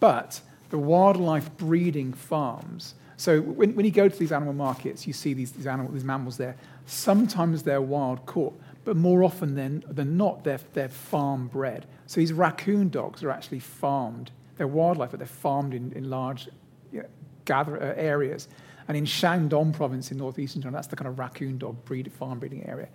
[0.00, 5.12] But the wildlife breeding farms, so when, when you go to these animal markets, you
[5.12, 6.56] see these, these, animal, these mammals there.
[6.86, 11.84] Sometimes they're wild caught, but more often than, than not, they're, they're farm bred.
[12.06, 14.30] So these raccoon dogs are actually farmed.
[14.56, 16.48] They're wildlife, but they're farmed in, in large
[16.92, 17.08] you know,
[17.44, 18.48] gather, uh, areas.
[18.86, 22.38] And in Shandong province in northeastern China, that's the kind of raccoon dog breed, farm
[22.38, 22.88] breeding area.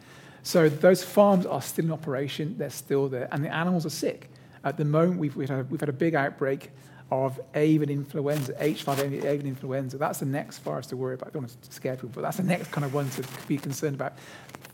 [0.43, 4.29] So those farms are still in operation, they're still there, and the animals are sick.
[4.65, 6.69] At the moment, we've, we've, had, a, we've had a big outbreak
[7.12, 9.97] of avian influenza, H5N1 avian influenza.
[9.97, 11.29] That's the next virus to worry about.
[11.29, 13.58] I don't want to scare people, but that's the next kind of one to be
[13.58, 14.13] concerned about.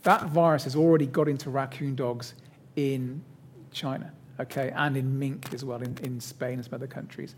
[0.02, 2.34] That virus has already got into raccoon dogs
[2.76, 3.22] in
[3.72, 7.34] China, okay, and in mink as well, in, in Spain and some other countries.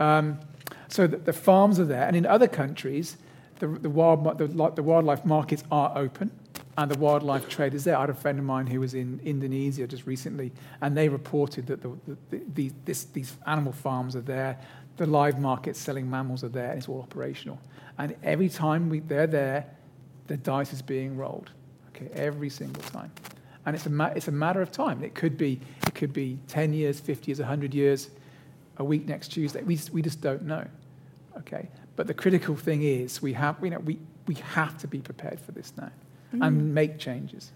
[0.00, 0.40] Um,
[0.88, 3.16] so the, the, farms are there, and in other countries,
[3.58, 6.30] the, the, wild, the, the wildlife markets are open
[6.78, 7.96] and the wildlife trade is there.
[7.96, 11.66] I had a friend of mine who was in Indonesia just recently, and they reported
[11.68, 11.90] that the,
[12.30, 14.58] the, the, this, these animal farms are there,
[14.98, 17.58] the live markets selling mammals are there, and it's all operational.
[17.98, 19.66] And every time we, they're there,
[20.26, 21.50] the dice is being rolled
[21.94, 23.10] okay, every single time.
[23.64, 25.02] And it's a, ma- it's a matter of time.
[25.02, 28.10] It could, be, it could be 10 years, 50 years, 100 years,
[28.76, 29.62] a week next Tuesday.
[29.62, 30.66] We just, we just don't know.
[31.38, 31.68] Okay?
[31.96, 35.40] But the critical thing is we have, you know, we, we have to be prepared
[35.40, 35.90] for this now
[36.38, 36.46] mm.
[36.46, 37.52] and make changes.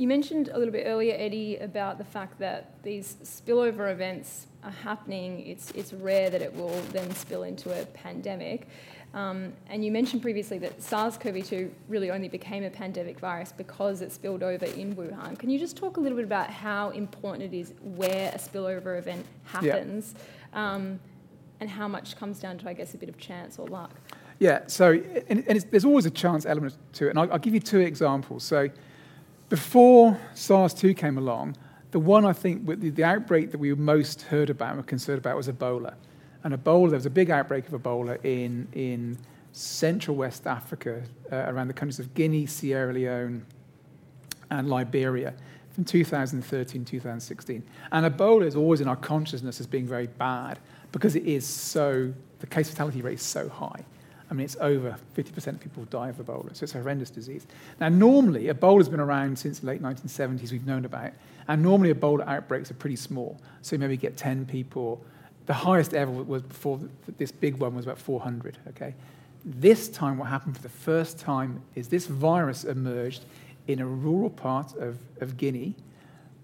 [0.00, 4.70] You mentioned a little bit earlier, Eddie, about the fact that these spillover events are
[4.70, 5.46] happening.
[5.46, 8.66] It's, it's rare that it will then spill into a pandemic.
[9.12, 13.52] Um, and you mentioned previously that SARS CoV 2 really only became a pandemic virus
[13.52, 15.38] because it spilled over in Wuhan.
[15.38, 18.98] Can you just talk a little bit about how important it is where a spillover
[18.98, 20.14] event happens
[20.54, 20.74] yeah.
[20.74, 21.00] um,
[21.58, 23.90] and how much comes down to, I guess, a bit of chance or luck?
[24.40, 24.92] Yeah, so
[25.28, 27.10] and, and there's always a chance element to it.
[27.10, 28.42] And I'll, I'll give you two examples.
[28.42, 28.70] So
[29.50, 31.56] before SARS 2 came along,
[31.90, 35.18] the one I think the, the outbreak that we most heard about and were concerned
[35.18, 35.94] about was Ebola.
[36.42, 39.18] And Ebola, there was a big outbreak of Ebola in, in
[39.52, 43.44] central West Africa, uh, around the countries of Guinea, Sierra Leone,
[44.50, 45.34] and Liberia.
[45.72, 47.62] from 2013 2016.
[47.92, 50.58] And Ebola is always in our consciousness as being very bad
[50.92, 53.84] because it is so, the case fatality rate is so high.
[54.30, 57.46] I mean, it's over 50% of people die of Ebola, so it's a horrendous disease.
[57.80, 61.10] Now, normally, Ebola's been around since the late 1970s, we've known about,
[61.48, 63.40] and normally Ebola outbreaks are pretty small.
[63.62, 65.02] So you maybe get 10 people.
[65.46, 66.78] The highest ever was before
[67.18, 68.94] this big one was about 400, okay?
[69.44, 73.24] This time, what happened for the first time is this virus emerged
[73.66, 75.74] in a rural part of, of Guinea,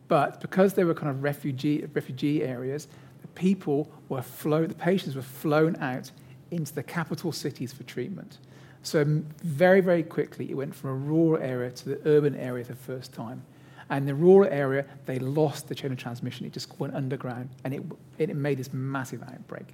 [0.09, 2.88] but because they were kind of refugee, refugee areas,
[3.22, 6.11] the people were flown, the patients were flown out
[6.51, 8.39] into the capital cities for treatment.
[8.83, 9.05] So
[9.43, 13.13] very, very quickly, it went from a rural area to the urban area the first
[13.13, 13.43] time.
[13.89, 16.47] And the rural area, they lost the chain of transmission.
[16.47, 17.83] It just went underground, and it,
[18.19, 19.67] it made this massive outbreak.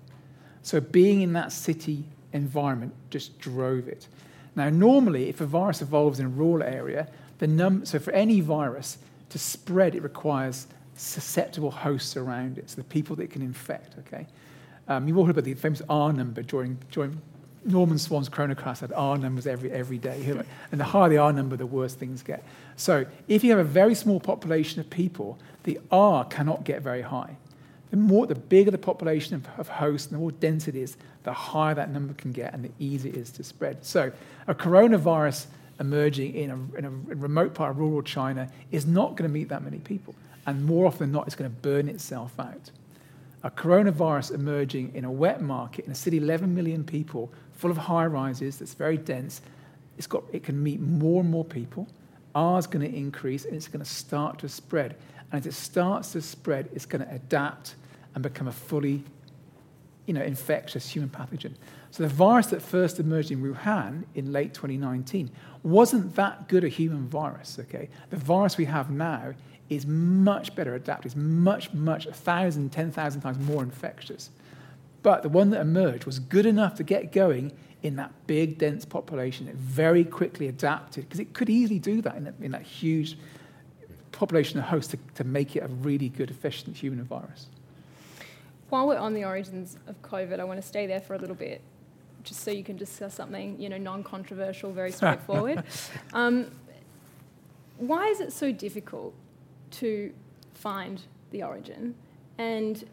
[0.63, 4.09] So being in that city environment just drove it.
[4.55, 7.09] Now, normally, if a virus evolves in a rural area,
[7.39, 8.99] the num- so for any virus
[9.31, 13.95] to spread, it requires susceptible hosts around it, so the people that it can infect,
[14.01, 14.27] okay?
[14.89, 17.21] Um, you've all heard about the famous R number during, during
[17.65, 20.45] Norman Swan's Coronacast had R numbers every, every day.
[20.71, 22.43] And the higher the R number, the worse things get.
[22.77, 27.03] So if you have a very small population of people, the R cannot get very
[27.03, 27.37] high.
[27.91, 30.97] The, more, the bigger the population of, of hosts and the more dense it is,
[31.25, 33.85] the higher that number can get and the easier it is to spread.
[33.85, 34.11] So
[34.49, 35.47] a coronavirus
[35.79, 39.49] emerging in a, in a remote part of rural China is not going to meet
[39.51, 40.15] that many people.
[40.47, 42.71] And more often than not, it's going to burn itself out
[43.45, 47.77] a coronavirus emerging in a wet market in a city 11 million people full of
[47.77, 49.41] high rises that's very dense.
[49.99, 51.89] It's got, it can meet more and more people.
[52.35, 54.97] R is going to increase and it's going to start to spread.
[55.31, 57.75] And as it starts to spread it's going to adapt
[58.15, 59.03] and become a fully
[60.07, 61.55] you know, infectious human pathogen.
[61.91, 65.31] So the virus that first emerged in wuhan in late 2019
[65.63, 67.89] wasn't that good a human virus okay?
[68.11, 69.35] The virus we have now
[69.69, 74.31] is much better adapted, is much, much, a thousand, ten thousand times more infectious.
[75.03, 78.85] But the one that emerged was good enough to get going in that big, dense
[78.85, 79.49] population.
[79.49, 83.19] It very quickly adapted, because it could easily do that in, that in that huge
[84.13, 87.47] population of hosts to, to make it a really good, efficient human virus.
[88.69, 91.35] While we're on the origins of COVID, I want to stay there for a little
[91.35, 91.61] bit,
[92.23, 95.65] just so you can discuss something, you know, non-controversial, very straightforward.
[96.13, 96.51] um,
[97.79, 99.13] why is it so difficult
[99.73, 100.13] to
[100.55, 101.95] find the origin.
[102.39, 102.85] And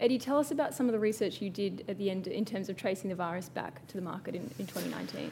[0.00, 2.68] Eddie, tell us about some of the research you did at the end in terms
[2.68, 5.30] of tracing the virus back to the market in, in 2019.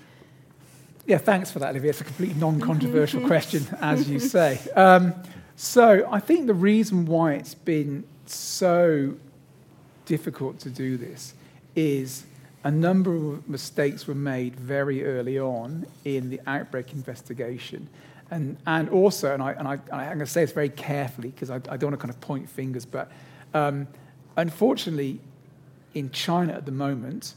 [1.06, 1.90] Yeah, thanks for that, Olivia.
[1.90, 4.60] It's a completely non controversial question, as you say.
[4.76, 5.14] Um,
[5.56, 9.14] so, I think the reason why it's been so
[10.06, 11.34] difficult to do this
[11.74, 12.24] is
[12.64, 17.88] a number of mistakes were made very early on in the outbreak investigation.
[18.32, 21.50] And, and also, and, I, and I, I'm going to say this very carefully because
[21.50, 23.12] I, I, don't want to kind of point fingers, but
[23.52, 23.86] um,
[24.38, 25.20] unfortunately,
[25.92, 27.34] in China at the moment,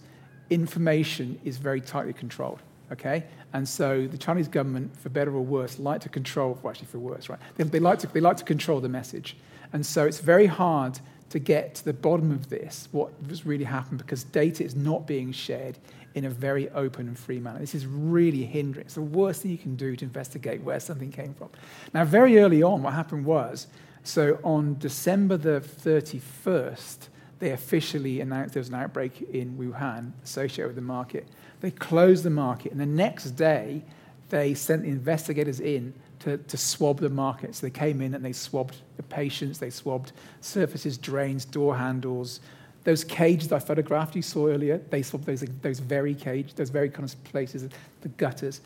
[0.50, 2.62] information is very tightly controlled.
[2.94, 6.58] Okay, and so the Chinese government, for better or worse, like to control.
[6.64, 7.40] Well, actually, for worse, right?
[7.56, 9.36] They, they like to they like to control the message,
[9.74, 11.00] and so it's very hard
[11.32, 15.08] to get to the bottom of this, what has really happened, because data is not
[15.08, 15.78] being shared
[16.16, 17.60] in a very open and free manner.
[17.60, 18.86] This is really hindering.
[18.86, 21.50] It's the worst thing you can do to investigate where something came from.
[21.94, 23.68] Now, very early on, what happened was
[24.04, 30.68] so on December the 31st, they officially announced there was an outbreak in Wuhan associated
[30.68, 31.28] with the market.
[31.60, 33.84] They closed the market, and the next day,
[34.30, 37.56] they sent the investigators in to, to swab the market.
[37.56, 42.40] So they came in and they swabbed the patients, they swabbed surfaces, drains, door handles,
[42.86, 46.90] those cages I photographed you saw earlier, they saw those, those very cages, those very
[46.90, 47.68] kind of places,
[48.02, 48.62] the gutters.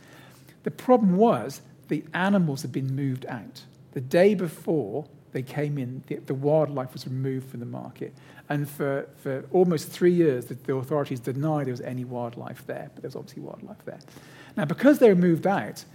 [0.64, 3.64] The problem was the animals had been moved out.
[3.94, 8.14] The day before they came in, the, the wildlife was removed from the market.
[8.50, 12.92] And for, for almost three years, the, the authorities denied there was any wildlife there,
[12.94, 14.00] but there was obviously wildlife there.
[14.58, 15.86] Now, because they were moved out,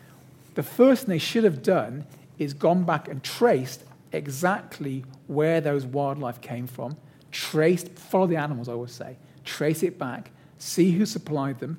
[0.54, 2.06] the first thing they should have done
[2.38, 3.82] is gone back and traced
[4.12, 6.96] exactly where those wildlife came from
[7.34, 11.78] trace, follow the animals, I always say, trace it back, see who supplied them,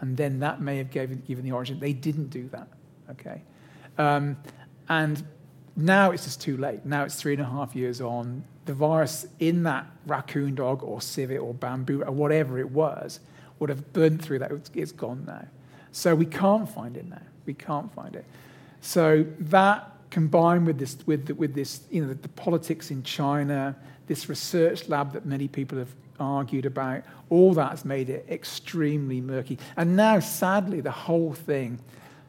[0.00, 1.78] and then that may have given, given the origin.
[1.78, 2.68] They didn't do that,
[3.10, 3.42] okay?
[3.98, 4.38] Um,
[4.88, 5.22] and
[5.76, 6.86] now it's just too late.
[6.86, 8.42] Now it's three and a half years on.
[8.64, 13.20] The virus in that raccoon dog or civet or bamboo or whatever it was
[13.58, 14.50] would have burned through that.
[14.74, 15.46] It's gone now.
[15.92, 17.22] So we can't find it now.
[17.44, 18.24] We can't find it.
[18.80, 23.76] So that combined with this, with, with this, you know, the, the politics in China,
[24.06, 29.58] this research lab that many people have argued about, all that's made it extremely murky.
[29.76, 31.78] And now, sadly, the whole thing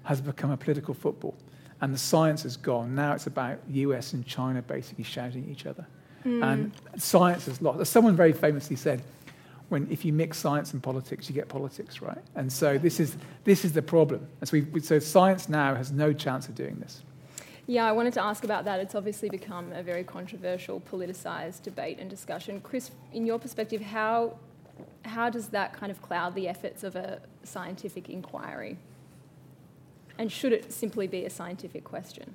[0.04, 1.36] has become a political football.
[1.82, 2.96] and the science has gone.
[2.96, 5.86] Now it's about US and China basically shouting at each other.
[6.24, 6.44] Hmm.
[6.44, 7.80] And science has lost.
[7.80, 9.02] As someone very famously said,
[9.70, 12.18] when if you mix science and politics, you get politics, right?
[12.36, 14.26] And so this is this is the problem.
[14.40, 17.04] And so, we, so science now has no chance of doing this.
[17.70, 18.80] Yeah, I wanted to ask about that.
[18.80, 22.62] It's obviously become a very controversial, politicised debate and discussion.
[22.62, 24.38] Kris, in your perspective, how
[25.04, 28.78] how does that kind of cloud the efforts of a scientific inquiry?
[30.18, 32.34] And should it simply be a scientific question?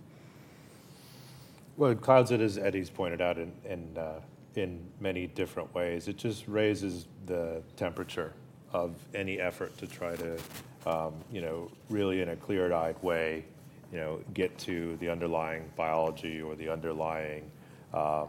[1.77, 4.21] Well, it clouds it, as Eddie's pointed out, in, in, uh,
[4.57, 6.09] in many different ways.
[6.09, 8.33] It just raises the temperature
[8.73, 10.39] of any effort to try to,
[10.87, 13.45] um, you know, really in a clear-eyed way,
[13.93, 17.51] you know, get to the underlying biology or the underlying
[17.93, 18.29] um,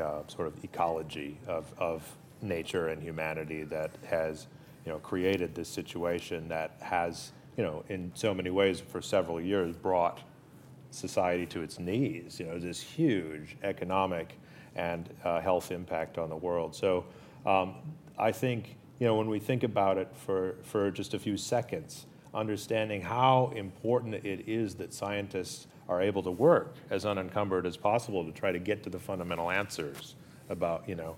[0.00, 2.02] uh, sort of ecology of, of
[2.42, 4.48] nature and humanity that has,
[4.84, 9.40] you know, created this situation that has, you know, in so many ways for several
[9.40, 10.20] years brought
[10.90, 12.40] society to its knees.
[12.40, 14.38] You know, this huge economic
[14.74, 16.74] and uh, health impact on the world.
[16.74, 17.04] So
[17.46, 17.76] um,
[18.18, 22.06] I think, you know, when we think about it for, for just a few seconds,
[22.34, 28.24] understanding how important it is that scientists are able to work as unencumbered as possible
[28.24, 30.14] to try to get to the fundamental answers
[30.48, 31.16] about, you know,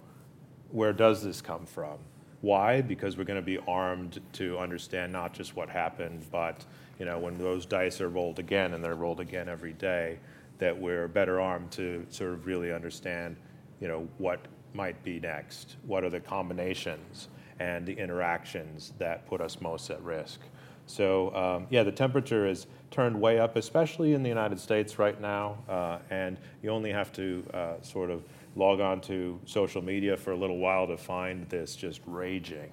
[0.71, 1.99] where does this come from?
[2.41, 2.81] Why?
[2.81, 6.64] Because we're going to be armed to understand not just what happened, but
[6.99, 10.19] you know, when those dice are rolled again, and they're rolled again every day,
[10.59, 13.37] that we're better armed to sort of really understand,
[13.81, 14.41] you know, what
[14.73, 15.77] might be next.
[15.87, 17.29] What are the combinations
[17.61, 20.41] and the interactions that put us most at risk?
[20.87, 25.20] So um, yeah, the temperature is turned way up, especially in the United States right
[25.20, 28.22] now, uh, and you only have to uh, sort of
[28.55, 32.72] log on to social media for a little while to find this just raging.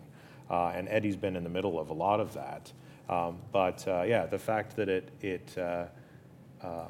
[0.49, 2.71] Uh, and Eddie's been in the middle of a lot of that.
[3.09, 5.85] Um, but uh, yeah, the fact that it, it uh,
[6.61, 6.85] uh,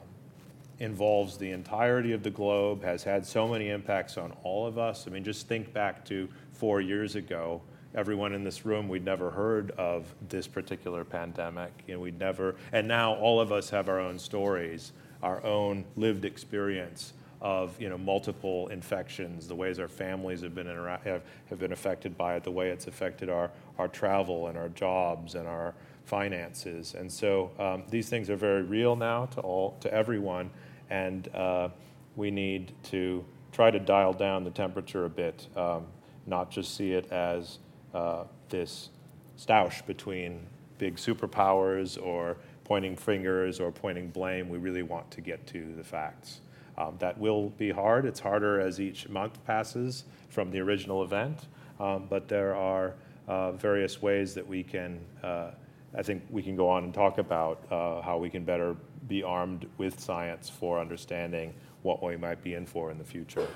[0.80, 5.07] involves the entirety of the globe, has had so many impacts on all of us.
[5.07, 7.61] I mean, just think back to four years ago.
[7.96, 11.72] Everyone in this room, we'd never heard of this particular pandemic.
[11.88, 16.26] Know, we'd never, and now all of us have our own stories, our own lived
[16.26, 17.14] experience
[17.44, 21.74] of you know multiple infections, the ways our families have been intera- have, have been
[21.74, 25.76] affected by it, the way it's affected our, our travel and our jobs and our
[26.06, 26.96] finances.
[26.96, 30.50] And so um, these things are very real now to all to everyone,
[30.89, 31.70] and uh,
[32.16, 35.86] we need to try to dial down the temperature a bit, um,
[36.26, 37.60] not just see it as
[37.94, 38.89] uh, this
[39.38, 40.46] stoush between
[40.78, 44.50] big superpowers or pointing fingers or pointing blame.
[44.50, 46.41] We really want to get to the facts.
[46.78, 48.06] Um, that will be hard.
[48.06, 51.48] It's harder as each month passes from the original event,
[51.80, 52.96] um, but there are
[53.28, 55.52] uh, various ways that we can, uh,
[55.96, 58.76] I think we can go on and talk about uh, how we can better
[59.08, 63.48] be armed with science for understanding what we might be in for in the future.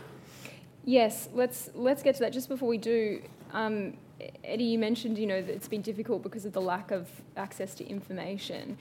[0.85, 2.31] Yes, let's let's get to that.
[2.31, 3.21] Just before we do,
[3.51, 3.97] um,
[4.43, 7.75] Eddie, you mentioned you know that it's been difficult because of the lack of access
[7.75, 8.77] to information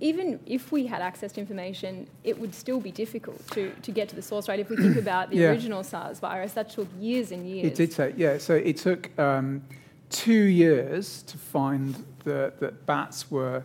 [0.00, 4.08] even if we had access to information, it would still be difficult to, to get
[4.08, 4.58] to the source, right?
[4.58, 5.48] If we think about the yeah.
[5.48, 7.66] original SARS virus, that took years and years.
[7.66, 8.38] It did take, yeah.
[8.38, 9.62] So it took um,
[10.08, 13.62] two years to find the, that bats were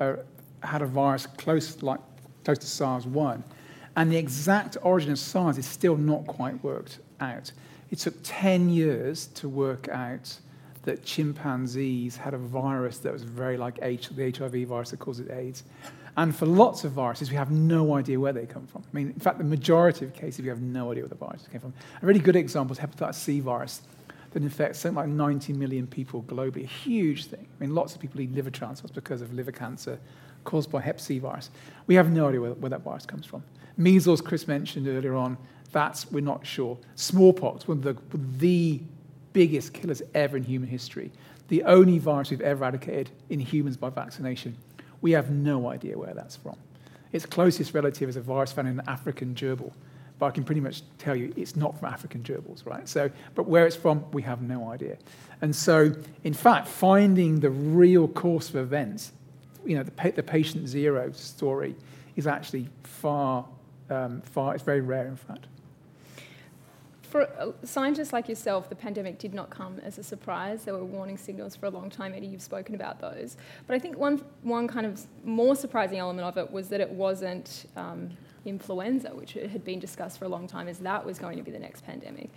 [0.00, 0.14] uh,
[0.62, 2.00] had a virus close, like,
[2.44, 3.42] close to SARS-1.
[3.96, 7.52] And the exact origin of SARS is still not quite worked out.
[7.90, 10.38] It took 10 years to work out
[10.82, 15.28] that chimpanzees had a virus that was very like H, the HIV virus that causes
[15.28, 15.64] AIDS.
[16.16, 18.82] And for lots of viruses, we have no idea where they come from.
[18.82, 21.46] I mean, in fact, the majority of cases, we have no idea where the virus
[21.50, 21.72] came from.
[22.02, 23.82] A really good example is hepatitis C virus
[24.32, 27.46] that infects something like 90 million people globally, a huge thing.
[27.46, 29.98] I mean, lots of people need liver transplants because of liver cancer
[30.44, 31.50] caused by hep C virus.
[31.86, 33.42] We have no idea where, where that virus comes from.
[33.76, 35.38] Measles, Kris mentioned earlier on,
[35.72, 36.78] that's, we're not sure.
[36.94, 37.96] Smallpox, one of the,
[38.38, 38.80] the
[39.32, 41.10] biggest killers ever in human history,
[41.48, 44.56] the only virus we've ever eradicated in humans by vaccination.
[45.00, 46.56] We have no idea where that's from.
[47.12, 49.72] Its closest relative is a virus found in the African gerbil,
[50.18, 52.88] but I can pretty much tell you it's not from African gerbils, right?
[52.88, 54.98] So, but where it's from, we have no idea.
[55.40, 55.94] And so,
[56.24, 59.12] in fact, finding the real course of events,
[59.64, 61.76] you know, the, pa- the patient zero story
[62.16, 63.46] is actually far,
[63.90, 65.46] um, far, it's very rare, in fact.
[67.08, 70.64] For uh, scientists like yourself, the pandemic did not come as a surprise.
[70.64, 72.12] There were warning signals for a long time.
[72.14, 73.38] Eddie, you've spoken about those.
[73.66, 76.90] But I think one, one kind of more surprising element of it was that it
[76.90, 78.10] wasn't um,
[78.44, 81.50] influenza, which had been discussed for a long time as that was going to be
[81.50, 82.28] the next pandemic.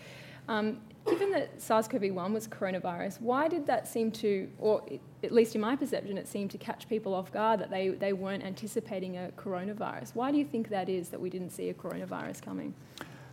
[0.48, 4.84] Um, given that SARS-CoV-1 was coronavirus, why did that seem to, or
[5.24, 8.14] at least in my perception, it seemed to catch people off guard that they, they
[8.14, 10.16] weren't anticipating a coronavirus?
[10.16, 12.74] Why do you think that is that we didn't see a coronavirus coming?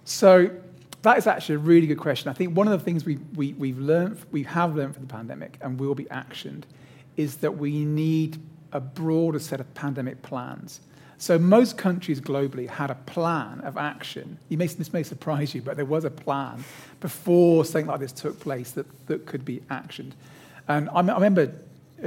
[0.05, 0.51] So
[1.03, 2.28] that is actually a really good question.
[2.28, 5.12] I think one of the things we, we, we've learned, we have learned from the
[5.12, 6.64] pandemic and will be actioned
[7.16, 8.38] is that we need
[8.72, 10.80] a broader set of pandemic plans.
[11.18, 14.38] So most countries globally had a plan of action.
[14.51, 16.64] May, this may surprise you, but there was a plan
[17.01, 20.12] before something like this took place that, that could be actioned.
[20.68, 21.53] And I, I remember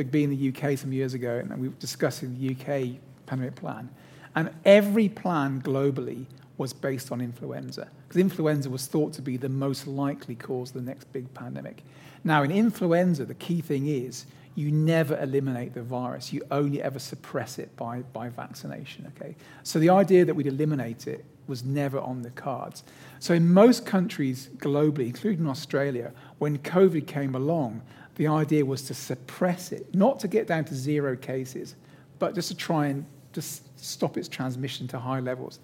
[0.09, 3.89] being in the UK some years ago, and we were discussing the UK pandemic plan.
[4.33, 6.25] And every plan globally
[6.61, 10.75] was based on influenza, because influenza was thought to be the most likely cause of
[10.75, 11.81] the next big pandemic.
[12.23, 16.31] Now, in influenza, the key thing is you never eliminate the virus.
[16.31, 19.35] You only ever suppress it by, by vaccination, okay?
[19.63, 22.83] So the idea that we'd eliminate it was never on the cards.
[23.17, 27.81] So in most countries globally, including Australia, when COVID came along,
[28.17, 31.75] the idea was to suppress it, not to get down to zero cases,
[32.19, 35.59] but just to try and just stop its transmission to high levels.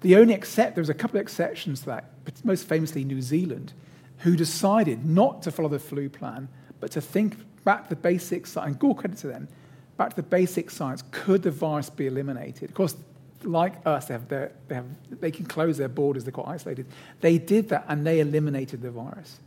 [0.00, 3.22] The only except there was a couple of exceptions to that, but most famously New
[3.22, 3.72] Zealand,
[4.18, 6.48] who decided not to follow the flu plan,
[6.80, 9.48] but to think back to the basic science, and all credit to them,
[9.96, 12.68] back to the basic science, could the virus be eliminated?
[12.70, 12.96] Of course,
[13.42, 16.86] like us, they, have their, they, have, they can close their borders, they're quite isolated.
[17.20, 19.38] They did that and they eliminated the virus.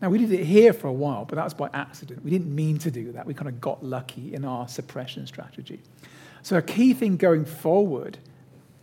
[0.00, 2.24] Now, we did it here for a while, but that was by accident.
[2.24, 3.26] We didn't mean to do that.
[3.26, 5.80] We kind of got lucky in our suppression strategy.
[6.42, 8.18] So, a key thing going forward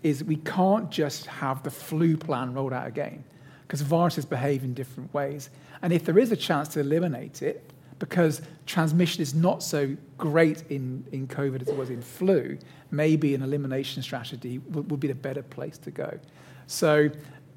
[0.05, 3.23] is we can't just have the flu plan rolled out again
[3.63, 5.49] because viruses behave in different ways.
[5.81, 10.63] And if there is a chance to eliminate it, because transmission is not so great
[10.69, 12.55] in, in COVID as it was in flu,
[12.91, 16.19] maybe an elimination strategy would, would be the better place to go.
[16.67, 17.09] So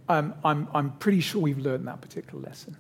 [0.09, 2.75] um, I'm, I'm pretty sure we've learned that particular lesson.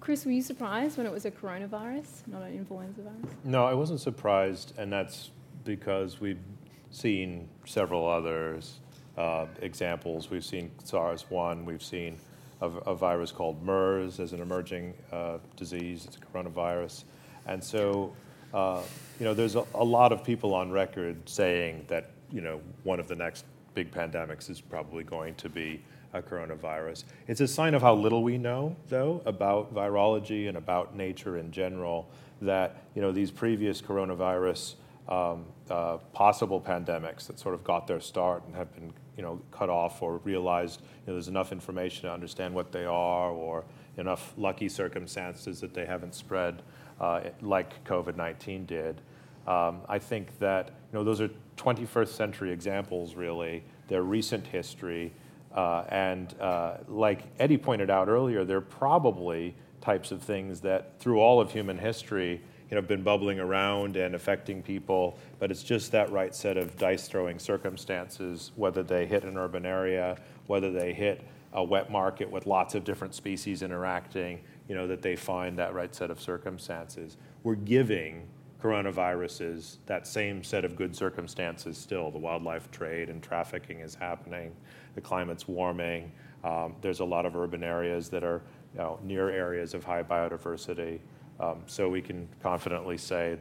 [0.00, 3.36] Kris, were you surprised when it was a coronavirus, not an influenza virus?
[3.44, 5.30] No, I wasn't surprised, and that's
[5.62, 6.40] because we've
[6.90, 8.78] seen several others
[9.16, 10.30] uh, examples.
[10.30, 12.18] We've seen SARS 1, we've seen
[12.60, 16.04] a, a virus called MERS as an emerging uh, disease.
[16.06, 17.04] It's a coronavirus.
[17.46, 18.14] And so,
[18.52, 18.82] uh,
[19.18, 23.00] you know, there's a, a, lot of people on record saying that, you know, one
[23.00, 25.82] of the next big pandemics is probably going to be
[26.12, 27.04] a coronavirus.
[27.28, 31.52] It's a sign of how little we know, though, about virology and about nature in
[31.52, 32.08] general,
[32.42, 34.74] that, you know, these previous coronavirus
[35.08, 39.40] um, uh, possible pandemics that sort of got their start and have been you know,
[39.50, 43.64] cut off or realized you know, there's enough information to understand what they are or
[43.96, 46.62] enough lucky circumstances that they haven't spread
[47.00, 49.00] uh, like COVID-19 did.
[49.46, 53.62] Um, I think that you know, those are 21st century examples, really.
[53.88, 55.12] They're recent history.
[55.54, 61.18] Uh, and uh, like Eddie pointed out earlier, they're probably types of things that through
[61.18, 62.40] all of human history
[62.70, 66.76] you know, been bubbling around and affecting people, but it's just that right set of
[66.76, 70.16] dice throwing circumstances, whether they hit an urban area,
[70.46, 75.02] whether they hit a wet market with lots of different species interacting, you know, that
[75.02, 77.16] they find that right set of circumstances.
[77.42, 78.28] We're giving
[78.62, 82.10] coronaviruses that same set of good circumstances still.
[82.10, 84.54] The wildlife trade and trafficking is happening,
[84.94, 86.12] the climate's warming,
[86.44, 88.42] um, there's a lot of urban areas that are
[88.74, 91.00] you know, near areas of high biodiversity.
[91.40, 93.38] Um, so we can confidently say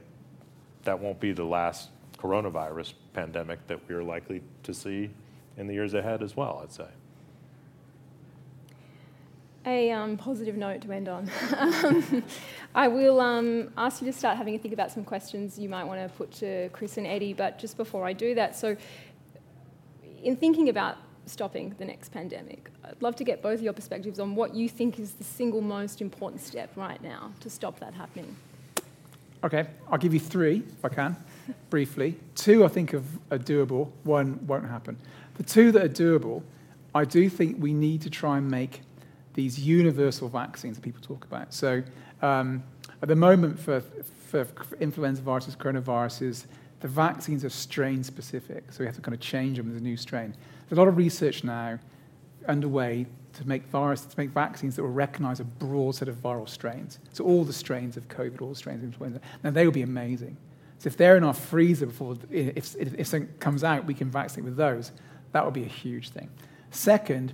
[0.84, 5.10] that won't be the last coronavirus pandemic that we're likely to see
[5.58, 6.88] in the years ahead as well, I'd say.
[9.66, 11.30] A um, positive note to end on.
[12.76, 15.84] I will um, ask you to start having a think about some questions you might
[15.84, 18.78] want to put to Kris and Eddie, but just before I do that, so
[20.24, 20.97] in thinking about
[21.30, 22.70] stopping the next pandemic.
[22.84, 25.62] I'd love to get both of your perspectives on what you think is the single
[25.62, 28.36] most important step right now to stop that happening.
[29.44, 31.16] Okay, I'll give you three if I can,
[31.70, 32.16] briefly.
[32.36, 33.02] Two I think are
[33.32, 34.98] doable, one won't happen.
[35.36, 36.44] The two that are doable,
[36.94, 38.82] I do think we need to try and make
[39.36, 41.54] these universal vaccines that people talk about.
[41.54, 41.84] So
[42.22, 42.64] um,
[43.02, 43.82] at the moment for,
[44.28, 44.46] for,
[44.80, 46.46] influenza viruses, coronaviruses,
[46.82, 49.84] the vaccines are strain specific, so we have to kind of change them with a
[49.84, 50.34] new strain.
[50.70, 51.80] There's a lot of research now
[52.47, 56.47] underway to make virus, to make vaccines that will recognize a broad set of viral
[56.47, 56.99] strains.
[57.13, 59.22] So all the strains of COVID, all the strains of influenza.
[59.43, 60.38] Now they will be amazing.
[60.78, 64.09] So if they're in our freezer before, if, if, if something comes out, we can
[64.09, 64.91] vaccinate with those.
[65.32, 66.30] That would be a huge thing.
[66.72, 67.34] Second,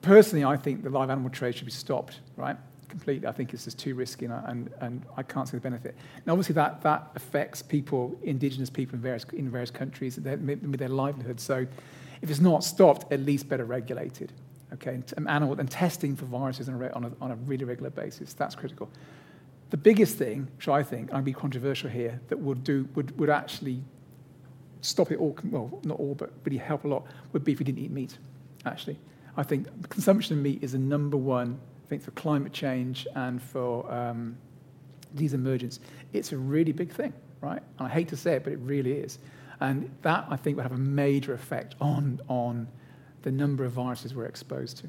[0.00, 2.56] personally, I think the live animal trade should be stopped, right?
[2.88, 3.26] Completely.
[3.26, 5.96] I think it's just too risky and, and, and I can't see the benefit.
[6.24, 10.88] Now, obviously, that, that affects people, indigenous people in various, in various countries, their, their
[10.88, 11.40] livelihood.
[11.40, 11.66] So
[12.24, 14.32] if it's not stopped, at least better regulated.
[14.72, 18.32] okay, and, animal, and testing for viruses on a, on, a, really regular basis.
[18.32, 18.88] That's critical.
[19.68, 23.28] The biggest thing, which I think, I'd be controversial here, that would, do, would, would
[23.28, 23.84] actually
[24.80, 27.04] stop it all, well, not all, but really help a lot,
[27.34, 28.16] would be if we didn't eat meat,
[28.64, 28.98] actually.
[29.36, 31.60] I think consumption of meat is the number one,
[31.90, 34.34] thing for climate change and for um,
[35.14, 35.78] disease emergence.
[36.14, 37.12] It's a really big thing,
[37.42, 37.62] right?
[37.78, 39.18] And I hate to say it, but it really is.
[39.64, 42.68] And that, I think, would have a major effect on, on
[43.22, 44.88] the number of viruses we're exposed to.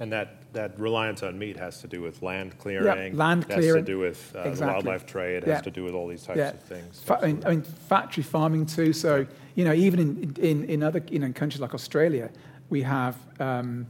[0.00, 3.14] And that, that reliance on meat has to do with land clearing.
[3.14, 3.64] Yeah, land clearing.
[3.64, 4.74] Has to do with uh, exactly.
[4.74, 5.44] wildlife trade.
[5.44, 5.54] It yeah.
[5.54, 6.50] has to do with all these types yeah.
[6.50, 7.00] of things.
[7.00, 8.92] Fa- I, mean, I, mean, factory farming too.
[8.92, 12.28] So you know, even in, in, in other you know countries like Australia,
[12.70, 13.86] we have um,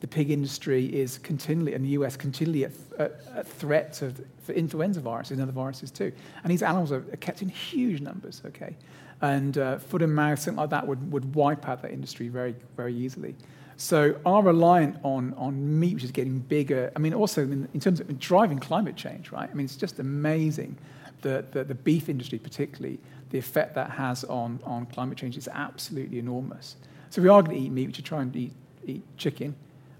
[0.00, 2.64] the pig industry is continually, in the US, continually
[2.98, 4.12] a, threat to,
[4.42, 6.12] for influenza viruses and other viruses too.
[6.42, 8.42] And these animals are, are kept in huge numbers.
[8.46, 8.76] Okay,
[9.20, 12.54] and uh, foot and mouth, something like that, would, would wipe out that industry very,
[12.76, 13.34] very easily.
[13.78, 17.80] So our reliance on, on meat, which is getting bigger, I mean, also in, in,
[17.80, 19.48] terms of driving climate change, right?
[19.50, 20.76] I mean, it's just amazing
[21.22, 22.98] the, the, the beef industry, particularly,
[23.30, 26.76] the effect that has on, on climate change is absolutely enormous.
[27.10, 28.52] So we are going to eat meat, we should try and eat,
[28.86, 29.54] eat chicken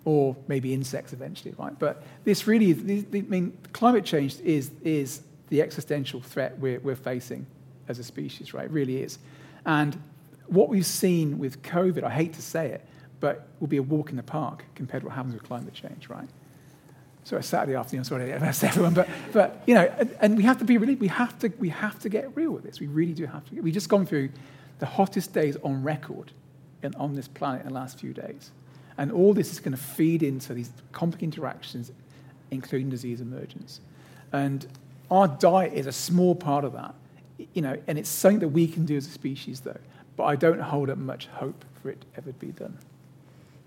[0.04, 1.76] or maybe insects eventually, right?
[1.78, 6.96] But this really, is, I mean, climate change is, is the existential threat we're, we're
[6.96, 7.46] facing
[7.88, 8.66] as a species, right?
[8.66, 9.18] It really is.
[9.64, 10.00] And
[10.46, 12.86] what we've seen with COVID, I hate to say it,
[13.20, 16.08] but will be a walk in the park compared to what happens with climate change,
[16.08, 16.28] right?
[17.24, 20.58] So it's Saturday afternoon, sorry that's everyone, but, but you know, and, and, we have
[20.58, 22.78] to be really, we have to, we have to get real with this.
[22.78, 23.60] We really do have to.
[23.60, 24.28] We've just gone through
[24.78, 26.30] the hottest days on record
[26.84, 28.52] in, on this planet in the last few days.
[28.96, 31.90] And all this is going to feed into these complex interactions,
[32.52, 33.80] including disease emergence.
[34.32, 34.64] And
[35.10, 36.94] our diet is a small part of that
[37.38, 39.78] you know, and it's something that we can do as a species, though.
[40.16, 42.78] But I don't hold up much hope for it to ever be done.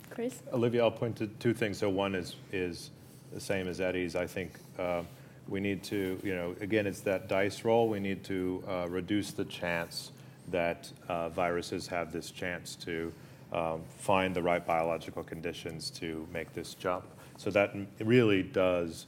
[0.09, 0.41] Kris?
[0.51, 1.77] Olivia, I'll point to two things.
[1.77, 2.89] So one is, is
[3.31, 4.15] the same as Eddie's.
[4.15, 5.03] I think uh,
[5.47, 7.87] we need to, you know, again, it's that dice roll.
[7.87, 10.11] We need to uh, reduce the chance
[10.49, 13.13] that uh, viruses have this chance to
[13.53, 17.05] um, find the right biological conditions to make this jump.
[17.37, 19.05] So that really does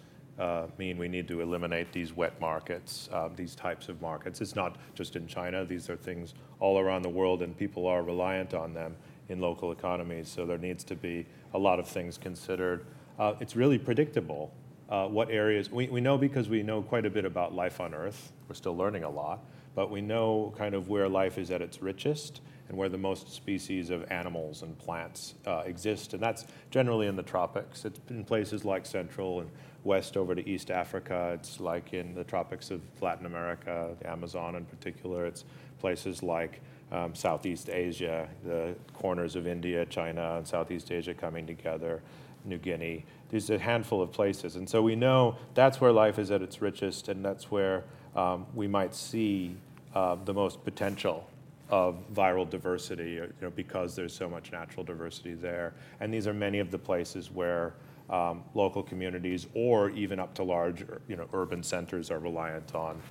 [0.77, 4.41] mean we need to eliminate these wet markets, uh, these types of markets.
[4.41, 8.03] It's not just in China, these are things all around the world, and people are
[8.03, 8.95] reliant on them
[9.29, 10.27] in local economies.
[10.27, 12.85] So there needs to be a lot of things considered.
[13.19, 14.51] Uh, it's really predictable
[14.91, 17.93] uh, what areas, we, we know because we know quite a bit about life on
[17.93, 18.33] Earth.
[18.47, 19.39] We're still learning a lot,
[19.73, 23.33] but we know kind of where life is at its richest and where the most
[23.33, 26.13] species of animals and plants uh, exist.
[26.13, 27.85] And that's generally in the tropics.
[27.85, 29.49] It's in places like Central and
[29.83, 31.31] west over to East Africa.
[31.33, 35.25] It's like in the tropics of Latin America, the Amazon in particular.
[35.25, 35.43] It's
[35.79, 36.61] places like
[36.91, 42.01] um, Southeast Asia, the corners of India, China, and Southeast Asia coming together,
[42.45, 43.05] New Guinea.
[43.29, 44.55] There's a handful of places.
[44.55, 48.45] And so we know that's where life is at its richest, and that's where um,
[48.53, 49.55] we might see
[49.95, 51.27] uh, the most potential
[51.69, 55.73] of viral diversity, you know, because there's so much natural diversity there.
[56.01, 57.73] And these are many of the places where
[58.11, 63.01] um, local communities or even up to large you know, urban centers are reliant on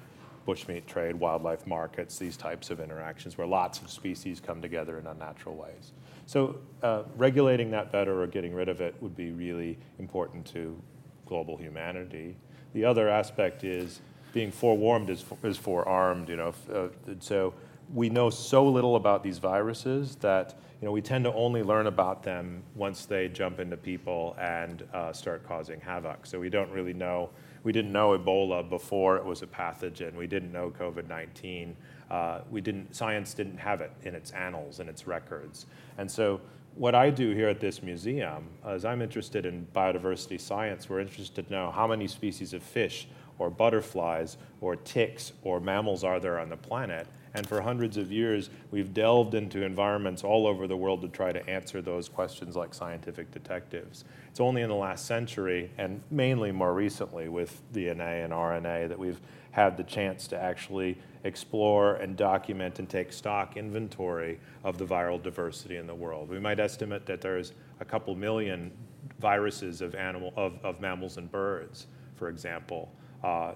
[0.47, 5.07] bushmeat trade, wildlife markets, these types of interactions where lots of species come together in
[5.07, 5.93] unnatural ways.
[6.27, 10.81] So uh, regulating that better or getting rid of it would be really important to
[11.27, 12.37] global humanity.
[12.73, 14.01] The other aspect is
[14.33, 16.29] being forewarned is, is forearmed.
[16.29, 16.89] You know, uh,
[17.21, 17.55] so
[17.93, 21.87] we know so little about these viruses that you know, we tend to only learn
[21.89, 26.25] about them once they jump into people and uh, start causing havoc.
[26.25, 27.29] So we don't really know.
[27.65, 30.15] We didn't know Ebola before it was a pathogen.
[30.15, 31.75] We didn't know COVID-19.
[32.11, 32.97] Uh, we didn't.
[32.97, 35.67] Science didn't have it in its annals and its records.
[35.99, 36.41] And so
[36.77, 40.89] what I do here at this museum is I'm interested in biodiversity science.
[40.89, 43.07] We're interested to know how many species of fish
[43.39, 48.11] or butterflies or ticks or mammals are there on the planet and for hundreds of
[48.11, 52.57] years, we've delved into environments all over the world to try to answer those questions
[52.57, 54.05] like scientific detectives.
[54.31, 58.99] It's only in the last century, and mainly more recently with DNA and RNA, that
[58.99, 59.21] we've
[59.53, 65.23] had the chance to actually explore and document and take stock inventory of the viral
[65.23, 66.31] diversity in the world.
[66.31, 68.73] We might estimate that there's a couple million
[69.21, 72.91] viruses of, animal, of, of mammals and birds, for example.
[73.23, 73.53] Uh,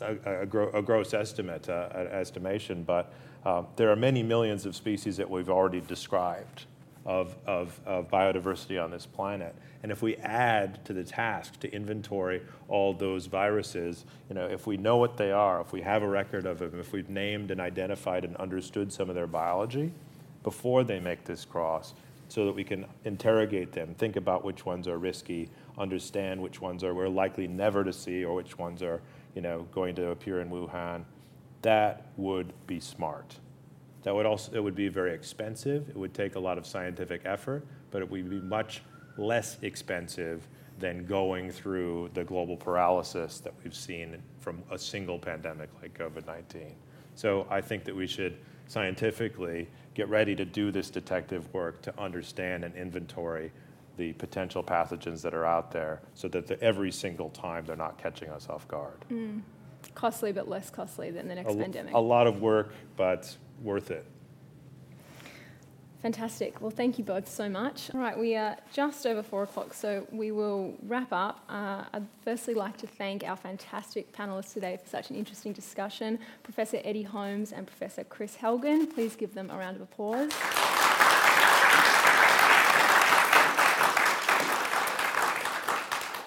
[0.00, 3.12] a, a, a, gross estimate, uh, an estimation, but
[3.44, 6.66] uh, there are many millions of species that we've already described
[7.06, 9.54] of, of, of, biodiversity on this planet.
[9.82, 14.66] And if we add to the task to inventory all those viruses, you know, if
[14.66, 17.50] we know what they are, if we have a record of them, if we've named
[17.50, 19.92] and identified and understood some of their biology
[20.42, 21.94] before they make this cross,
[22.30, 25.48] so that we can interrogate them, think about which ones are risky,
[25.78, 29.00] understand which ones are we're likely never to see or which ones are
[29.34, 31.04] you know, going to appear in Wuhan,
[31.62, 33.36] that would be smart.
[34.02, 35.88] That would also, it would be very expensive.
[35.88, 38.82] It would take a lot of scientific effort, but it would be much
[39.16, 40.46] less expensive
[40.78, 46.26] than going through the global paralysis that we've seen from a single pandemic like COVID
[46.26, 46.74] 19.
[47.14, 52.00] So I think that we should scientifically get ready to do this detective work to
[52.00, 53.52] understand and inventory
[54.00, 57.98] the potential pathogens that are out there so that the, every single time they're not
[57.98, 59.04] catching us off guard.
[59.12, 59.42] Mm.
[59.94, 61.92] Costly, but less costly than the next a, pandemic.
[61.92, 64.06] A lot of work, but worth it.
[66.00, 66.62] Fantastic.
[66.62, 67.90] Well, thank you both so much.
[67.92, 71.44] All right, we are just over four o'clock, so we will wrap up.
[71.46, 76.18] Uh, I'd firstly like to thank our fantastic panelists today for such an interesting discussion
[76.42, 78.90] Professor Eddie Holmes and Professor Kris Helgen.
[78.94, 80.32] Please give them a round of applause.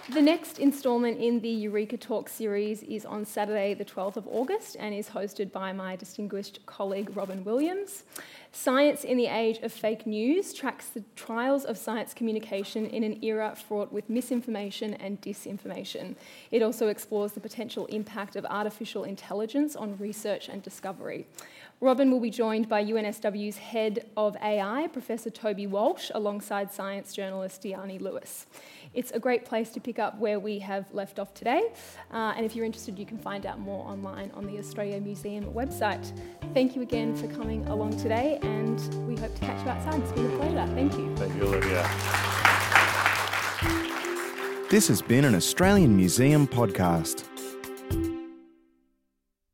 [0.10, 4.76] The next instalment in the Eureka Talk series is on Saturday, the 12th of August,
[4.78, 8.04] and is hosted by my distinguished colleague Robyn Williams.
[8.52, 13.24] Science in the Age of Fake News tracks the trials of science communication in an
[13.24, 16.16] era fraught with misinformation and disinformation.
[16.52, 21.28] It also explores the potential impact of artificial intelligence on research and discovery.
[21.80, 27.64] Robyn will be joined by UNSW's head of AI, Professor Toby Walsh, alongside science journalist
[27.64, 28.48] Dyani Lewis.
[28.94, 31.62] It's a great place to pick up where we have left off today.
[32.12, 35.46] Uh, and if you're interested, you can find out more online on the Australia Museum
[35.46, 36.12] website.
[36.54, 40.02] Thank you again for coming along today, and we hope to catch you outside.
[40.02, 40.74] It's been a pleasure.
[40.76, 41.16] Thank you.
[41.16, 41.84] Thank you, Olivia.
[44.70, 47.33] This has been an Australian Museum podcast.